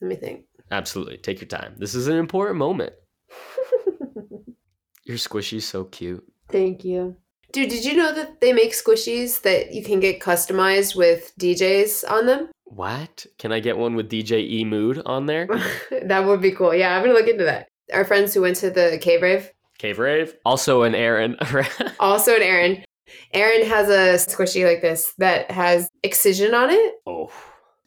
Let 0.00 0.08
me 0.08 0.16
think. 0.16 0.44
Absolutely. 0.70 1.18
Take 1.18 1.40
your 1.40 1.48
time. 1.48 1.74
This 1.78 1.94
is 1.94 2.06
an 2.06 2.16
important 2.16 2.58
moment. 2.58 2.92
Your 5.04 5.18
squishy's 5.18 5.66
so 5.66 5.84
cute. 5.84 6.24
Thank 6.50 6.84
you. 6.84 7.16
Dude, 7.52 7.68
did 7.68 7.84
you 7.84 7.96
know 7.96 8.14
that 8.14 8.40
they 8.40 8.52
make 8.52 8.72
squishies 8.72 9.42
that 9.42 9.74
you 9.74 9.82
can 9.82 10.00
get 10.00 10.20
customized 10.20 10.96
with 10.96 11.32
DJs 11.38 12.08
on 12.10 12.26
them? 12.26 12.48
What? 12.64 13.26
Can 13.38 13.52
I 13.52 13.60
get 13.60 13.76
one 13.76 13.94
with 13.96 14.10
DJ 14.10 14.48
E 14.48 14.64
Mood 14.64 15.02
on 15.04 15.26
there? 15.26 15.46
that 16.04 16.24
would 16.24 16.40
be 16.40 16.52
cool. 16.52 16.74
Yeah, 16.74 16.96
I'm 16.96 17.02
gonna 17.02 17.18
look 17.18 17.28
into 17.28 17.44
that. 17.44 17.68
Our 17.92 18.04
friends 18.04 18.32
who 18.32 18.42
went 18.42 18.56
to 18.56 18.70
the 18.70 18.98
cave 19.02 19.20
rave, 19.22 19.50
Cave 19.78 19.98
Rave? 19.98 20.34
Also 20.46 20.84
an 20.84 20.94
Aaron. 20.94 21.36
also 22.00 22.36
an 22.36 22.42
Aaron. 22.42 22.84
Aaron 23.32 23.66
has 23.66 23.88
a 23.88 24.24
squishy 24.24 24.64
like 24.66 24.82
this 24.82 25.14
that 25.18 25.50
has 25.50 25.88
Excision 26.02 26.54
on 26.54 26.70
it. 26.70 26.94
oh. 27.06 27.30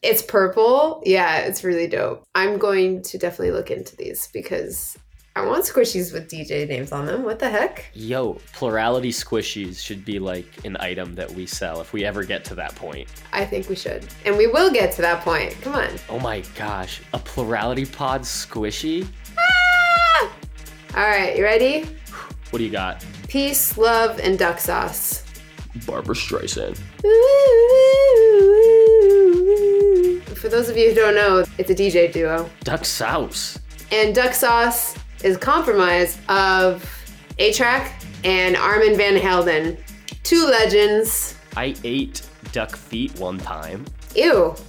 It's 0.02 0.22
purple. 0.22 1.02
Yeah, 1.04 1.38
it's 1.38 1.64
really 1.64 1.88
dope. 1.88 2.22
I'm 2.34 2.58
going 2.58 3.02
to 3.02 3.18
definitely 3.18 3.50
look 3.52 3.70
into 3.72 3.96
these 3.96 4.28
because 4.32 4.96
I 5.34 5.44
want 5.44 5.64
squishies 5.64 6.12
with 6.12 6.30
DJ 6.30 6.68
names 6.68 6.92
on 6.92 7.06
them. 7.06 7.24
What 7.24 7.38
the 7.40 7.48
heck? 7.50 7.86
Yo, 7.92 8.34
plurality 8.52 9.10
squishies 9.10 9.78
should 9.82 10.04
be 10.04 10.18
like 10.20 10.46
an 10.64 10.76
item 10.80 11.14
that 11.16 11.30
we 11.32 11.44
sell 11.46 11.80
if 11.80 11.92
we 11.92 12.04
ever 12.04 12.22
get 12.24 12.44
to 12.44 12.54
that 12.54 12.74
point. 12.76 13.08
I 13.32 13.44
think 13.44 13.68
we 13.68 13.74
should. 13.74 14.06
And 14.24 14.36
we 14.36 14.46
will 14.46 14.70
get 14.70 14.92
to 14.92 15.02
that 15.02 15.22
point. 15.22 15.52
Come 15.62 15.74
on. 15.74 15.88
Oh 16.08 16.20
my 16.20 16.40
gosh, 16.56 17.00
a 17.12 17.18
plurality 17.18 17.86
pod 17.86 18.20
squishy? 18.22 19.08
Ah! 19.36 20.32
All 20.94 21.02
right, 21.08 21.36
you 21.36 21.42
ready? 21.42 21.84
What 22.50 22.58
do 22.58 22.64
you 22.64 22.70
got? 22.70 23.04
Peace, 23.28 23.76
love, 23.76 24.18
and 24.20 24.38
duck 24.38 24.58
sauce. 24.60 25.24
Barbra 25.86 26.14
Streisand. 26.14 26.76
For 30.36 30.48
those 30.48 30.68
of 30.68 30.76
you 30.76 30.90
who 30.90 30.94
don't 30.94 31.14
know, 31.14 31.44
it's 31.58 31.70
a 31.70 31.74
DJ 31.74 32.12
duo. 32.12 32.48
Duck 32.60 32.84
sauce. 32.84 33.58
And 33.90 34.14
duck 34.14 34.32
sauce 34.34 34.96
is 35.24 35.36
compromise 35.36 36.18
of 36.28 36.84
A-Trak 37.38 37.90
and 38.24 38.56
Armand 38.56 38.96
van 38.96 39.16
Helden. 39.16 39.76
Two 40.22 40.46
legends. 40.46 41.34
I 41.56 41.74
ate 41.84 42.26
duck 42.52 42.76
feet 42.76 43.18
one 43.18 43.38
time. 43.38 43.84
Ew. 44.14 44.54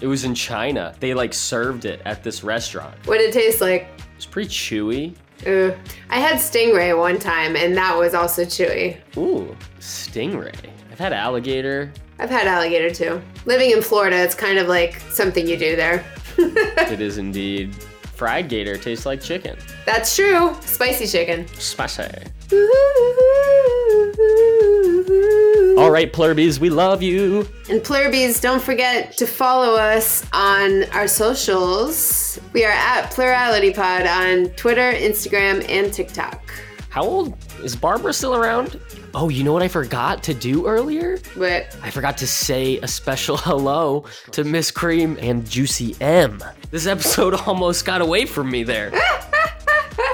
It 0.00 0.06
was 0.06 0.22
in 0.24 0.34
China. 0.34 0.94
They 1.00 1.14
like 1.14 1.34
served 1.34 1.84
it 1.84 2.00
at 2.04 2.22
this 2.22 2.44
restaurant. 2.44 2.94
what 3.06 3.18
did 3.18 3.30
it 3.30 3.32
taste 3.32 3.60
like? 3.60 3.88
It's 4.16 4.26
pretty 4.26 4.48
chewy. 4.48 5.16
Ugh. 5.46 5.74
I 6.10 6.18
had 6.18 6.36
stingray 6.36 6.96
one 6.98 7.18
time, 7.18 7.56
and 7.56 7.76
that 7.76 7.96
was 7.96 8.14
also 8.14 8.42
chewy. 8.44 8.96
Ooh, 9.16 9.56
stingray. 9.80 10.54
I've 10.90 10.98
had 10.98 11.12
alligator. 11.12 11.92
I've 12.18 12.30
had 12.30 12.46
alligator 12.48 12.92
too. 12.92 13.22
Living 13.46 13.70
in 13.70 13.82
Florida, 13.82 14.16
it's 14.16 14.34
kind 14.34 14.58
of 14.58 14.66
like 14.66 14.98
something 15.12 15.46
you 15.46 15.56
do 15.56 15.76
there. 15.76 16.04
It 16.38 17.00
is 17.00 17.18
indeed. 17.18 17.74
Fried 18.14 18.48
gator 18.48 18.76
tastes 18.76 19.04
like 19.06 19.20
chicken. 19.20 19.56
That's 19.84 20.16
true. 20.16 20.56
Spicy 20.60 21.06
chicken. 21.06 21.46
Spicy. 21.54 22.04
All 25.78 25.90
right, 25.90 26.12
plurbies, 26.12 26.58
we 26.58 26.70
love 26.70 27.02
you. 27.02 27.40
And 27.68 27.80
Plurbies, 27.82 28.40
don't 28.40 28.62
forget 28.62 29.16
to 29.18 29.26
follow 29.26 29.74
us 29.74 30.24
on 30.32 30.84
our 30.90 31.06
socials. 31.06 32.40
We 32.52 32.64
are 32.64 32.72
at 32.72 33.10
Plurality 33.10 33.72
Pod 33.72 34.06
on 34.06 34.50
Twitter, 34.50 34.92
Instagram, 34.92 35.68
and 35.68 35.92
TikTok. 35.92 36.50
How 36.88 37.02
old 37.02 37.36
is 37.62 37.76
Barbra 37.76 38.12
still 38.12 38.34
around? 38.34 38.80
Oh, 39.14 39.28
you 39.28 39.44
know 39.44 39.52
what 39.52 39.62
I 39.62 39.68
forgot 39.68 40.22
to 40.24 40.34
do 40.34 40.66
earlier? 40.66 41.18
But 41.36 41.76
I 41.82 41.90
forgot 41.90 42.16
to 42.18 42.26
say 42.26 42.78
a 42.78 42.88
special 42.88 43.36
hello 43.36 44.04
to 44.32 44.44
Miss 44.44 44.70
Cream 44.70 45.16
and 45.20 45.48
Juicy 45.48 45.96
M. 46.00 46.42
This 46.70 46.86
episode 46.86 47.34
almost 47.46 47.84
got 47.84 48.00
away 48.00 48.26
from 48.26 48.50
me 48.50 48.62
there. 48.62 48.92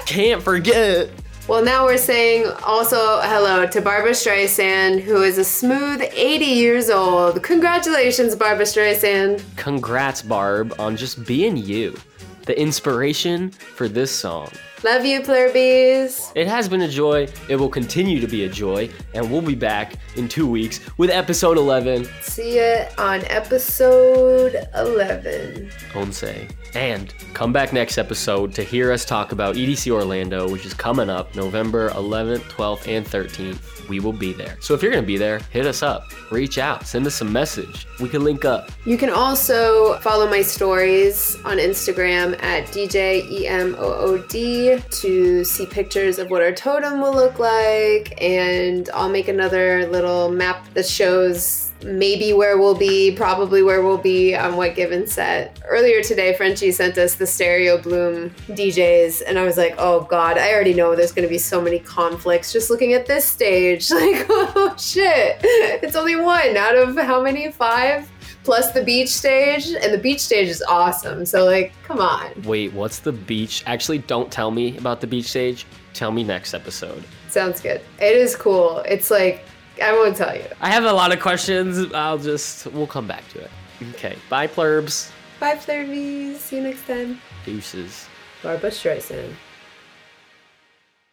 Can't 0.07 0.43
forget. 0.43 1.11
Well, 1.47 1.63
now 1.63 1.85
we're 1.85 1.99
saying 1.99 2.47
also 2.65 3.21
hello 3.21 3.67
to 3.67 3.81
Barbra 3.83 4.13
Streisand, 4.13 5.03
who 5.03 5.23
is 5.23 5.37
a 5.37 5.45
smooth 5.45 6.01
80 6.01 6.43
years 6.47 6.89
old. 6.89 7.43
Congratulations, 7.43 8.35
Barbra 8.35 8.65
Streisand. 8.65 9.43
Congrats, 9.57 10.23
Barb, 10.23 10.75
on 10.79 10.97
just 10.97 11.27
being 11.27 11.59
you. 11.59 11.99
The 12.47 12.59
inspiration 12.59 13.51
for 13.51 13.89
this 13.89 14.11
song. 14.11 14.49
Love 14.85 15.07
you, 15.07 15.23
Plurbies. 15.23 16.31
It 16.35 16.47
has 16.47 16.69
been 16.69 16.83
a 16.83 16.89
joy. 16.89 17.27
It 17.49 17.57
will 17.57 17.71
continue 17.71 18.21
to 18.21 18.27
be 18.27 18.45
a 18.45 18.51
joy. 18.51 18.91
And 19.15 19.31
we'll 19.31 19.41
be 19.41 19.55
back 19.55 19.95
in 20.15 20.29
two 20.29 20.47
weeks 20.47 20.79
with 20.99 21.09
episode 21.09 21.57
11. 21.57 22.07
See 22.21 22.57
ya 22.59 22.89
on 22.99 23.25
episode 23.31 24.69
11. 24.75 25.71
Onse. 25.95 26.51
And 26.75 27.15
come 27.33 27.51
back 27.51 27.73
next 27.73 27.97
episode 27.97 28.53
to 28.57 28.63
hear 28.63 28.93
us 28.93 29.07
talk 29.07 29.33
about 29.33 29.55
EDC 29.55 29.91
Orlando, 29.91 30.51
which 30.51 30.67
is 30.67 30.75
coming 30.75 31.09
up 31.09 31.35
November 31.35 31.89
11th, 31.91 32.43
12th, 32.51 32.87
and 32.87 33.07
13th. 33.07 33.89
We 33.89 34.01
will 34.01 34.13
be 34.13 34.35
there. 34.35 34.59
So 34.61 34.75
if 34.75 34.83
you're 34.83 34.91
going 34.91 35.05
to 35.05 35.07
be 35.07 35.17
there, 35.17 35.39
hit 35.51 35.67
us 35.67 35.83
up, 35.83 36.11
reach 36.33 36.59
out, 36.59 36.87
send 36.87 37.07
us 37.07 37.21
a 37.21 37.25
message. 37.25 37.87
We 38.01 38.09
can 38.09 38.25
link 38.25 38.45
up. 38.45 38.71
You 38.87 38.99
can 38.99 39.11
also 39.11 39.99
follow 40.01 40.29
my 40.29 40.43
stories 40.43 41.37
on 41.45 41.59
Instagram 41.59 42.43
at 42.43 42.67
DJEMOOD 42.69 44.35
to 44.79 45.45
see 45.45 45.67
pictures 45.67 46.19
of 46.19 46.31
what 46.31 46.43
our 46.43 46.53
totem 46.53 47.01
will 47.01 47.15
look 47.15 47.39
like. 47.39 48.21
And 48.23 48.89
I'll 48.95 49.11
make 49.11 49.29
another 49.29 49.87
little 49.89 50.31
map 50.31 50.73
that 50.75 50.87
shows 50.87 51.73
maybe 51.85 52.33
where 52.33 52.59
we'll 52.59 52.75
be, 52.75 53.13
probably 53.13 53.63
where 53.63 53.83
we'll 53.83 53.99
be 53.99 54.35
on 54.35 54.57
what 54.57 54.75
given 54.75 55.07
set. 55.07 55.61
Earlier 55.69 56.03
today, 56.03 56.35
Frenchie 56.35 56.73
sent 56.73 56.99
us 56.99 57.15
the 57.15 57.27
Stereo 57.27 57.81
Bloom 57.81 58.31
DJs, 58.49 59.23
and 59.27 59.39
I 59.39 59.45
was 59.45 59.57
like, 59.57 59.75
oh 59.79 60.03
god, 60.03 60.39
I 60.39 60.53
already 60.53 60.75
know 60.75 60.97
there's 60.97 61.13
gonna 61.13 61.29
be 61.29 61.39
so 61.39 61.61
many 61.61 61.79
conflicts 61.79 62.53
just 62.53 62.71
looking 62.71 62.95
at 62.95 63.07
this 63.07 63.25
stage. 63.25 63.91
Like, 63.95 64.27
oh 64.29 64.75
shit, 64.77 65.39
it's 65.43 65.95
only 65.95 66.17
one 66.17 66.57
out 66.57 66.75
of 66.75 66.97
how 66.97 67.23
many? 67.23 67.51
Five? 67.53 68.11
Plus 68.45 68.73
the 68.73 68.85
beach 68.85 69.09
stage, 69.09 69.69
and 69.69 69.93
the 69.93 69.99
beach 69.99 70.21
stage 70.21 70.49
is 70.49 70.63
awesome. 70.69 71.25
So, 71.25 71.45
like, 71.45 71.73
come 71.83 71.99
on. 71.99 72.31
Wait, 72.45 72.73
what's 72.75 72.99
the 72.99 73.13
beach? 73.13 73.65
Actually, 73.67 73.99
don't 73.99 74.31
tell 74.31 74.51
me 74.51 74.77
about 74.77 75.01
the 75.01 75.07
beach 75.07 75.27
stage. 75.27 75.67
Tell 75.95 76.13
me 76.13 76.23
next 76.23 76.53
episode. 76.55 77.03
Sounds 77.31 77.61
good. 77.61 77.81
It 77.99 78.17
is 78.17 78.37
cool. 78.37 78.79
It's 78.81 79.11
like, 79.11 79.45
I 79.83 79.93
won't 79.93 80.17
tell 80.17 80.37
you. 80.37 80.45
I 80.61 80.71
have 80.71 80.85
a 80.85 80.93
lot 80.93 81.13
of 81.13 81.21
questions. 81.21 81.93
I'll 81.95 82.19
just, 82.19 82.67
we'll 82.69 82.87
come 82.87 83.09
back 83.09 83.27
to 83.31 83.41
it. 83.41 83.51
Okay. 83.95 84.17
Bye, 84.29 84.47
plurbs. 84.47 85.11
Bye, 85.41 85.57
Flurbies. 85.57 86.37
See 86.37 86.57
you 86.57 86.63
next 86.63 86.87
time. 86.87 87.21
Deuces. 87.45 88.07
Barbra 88.43 88.71
Streisand. 88.71 89.33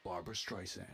Barbra 0.03 0.33
Streisand. 0.33 0.85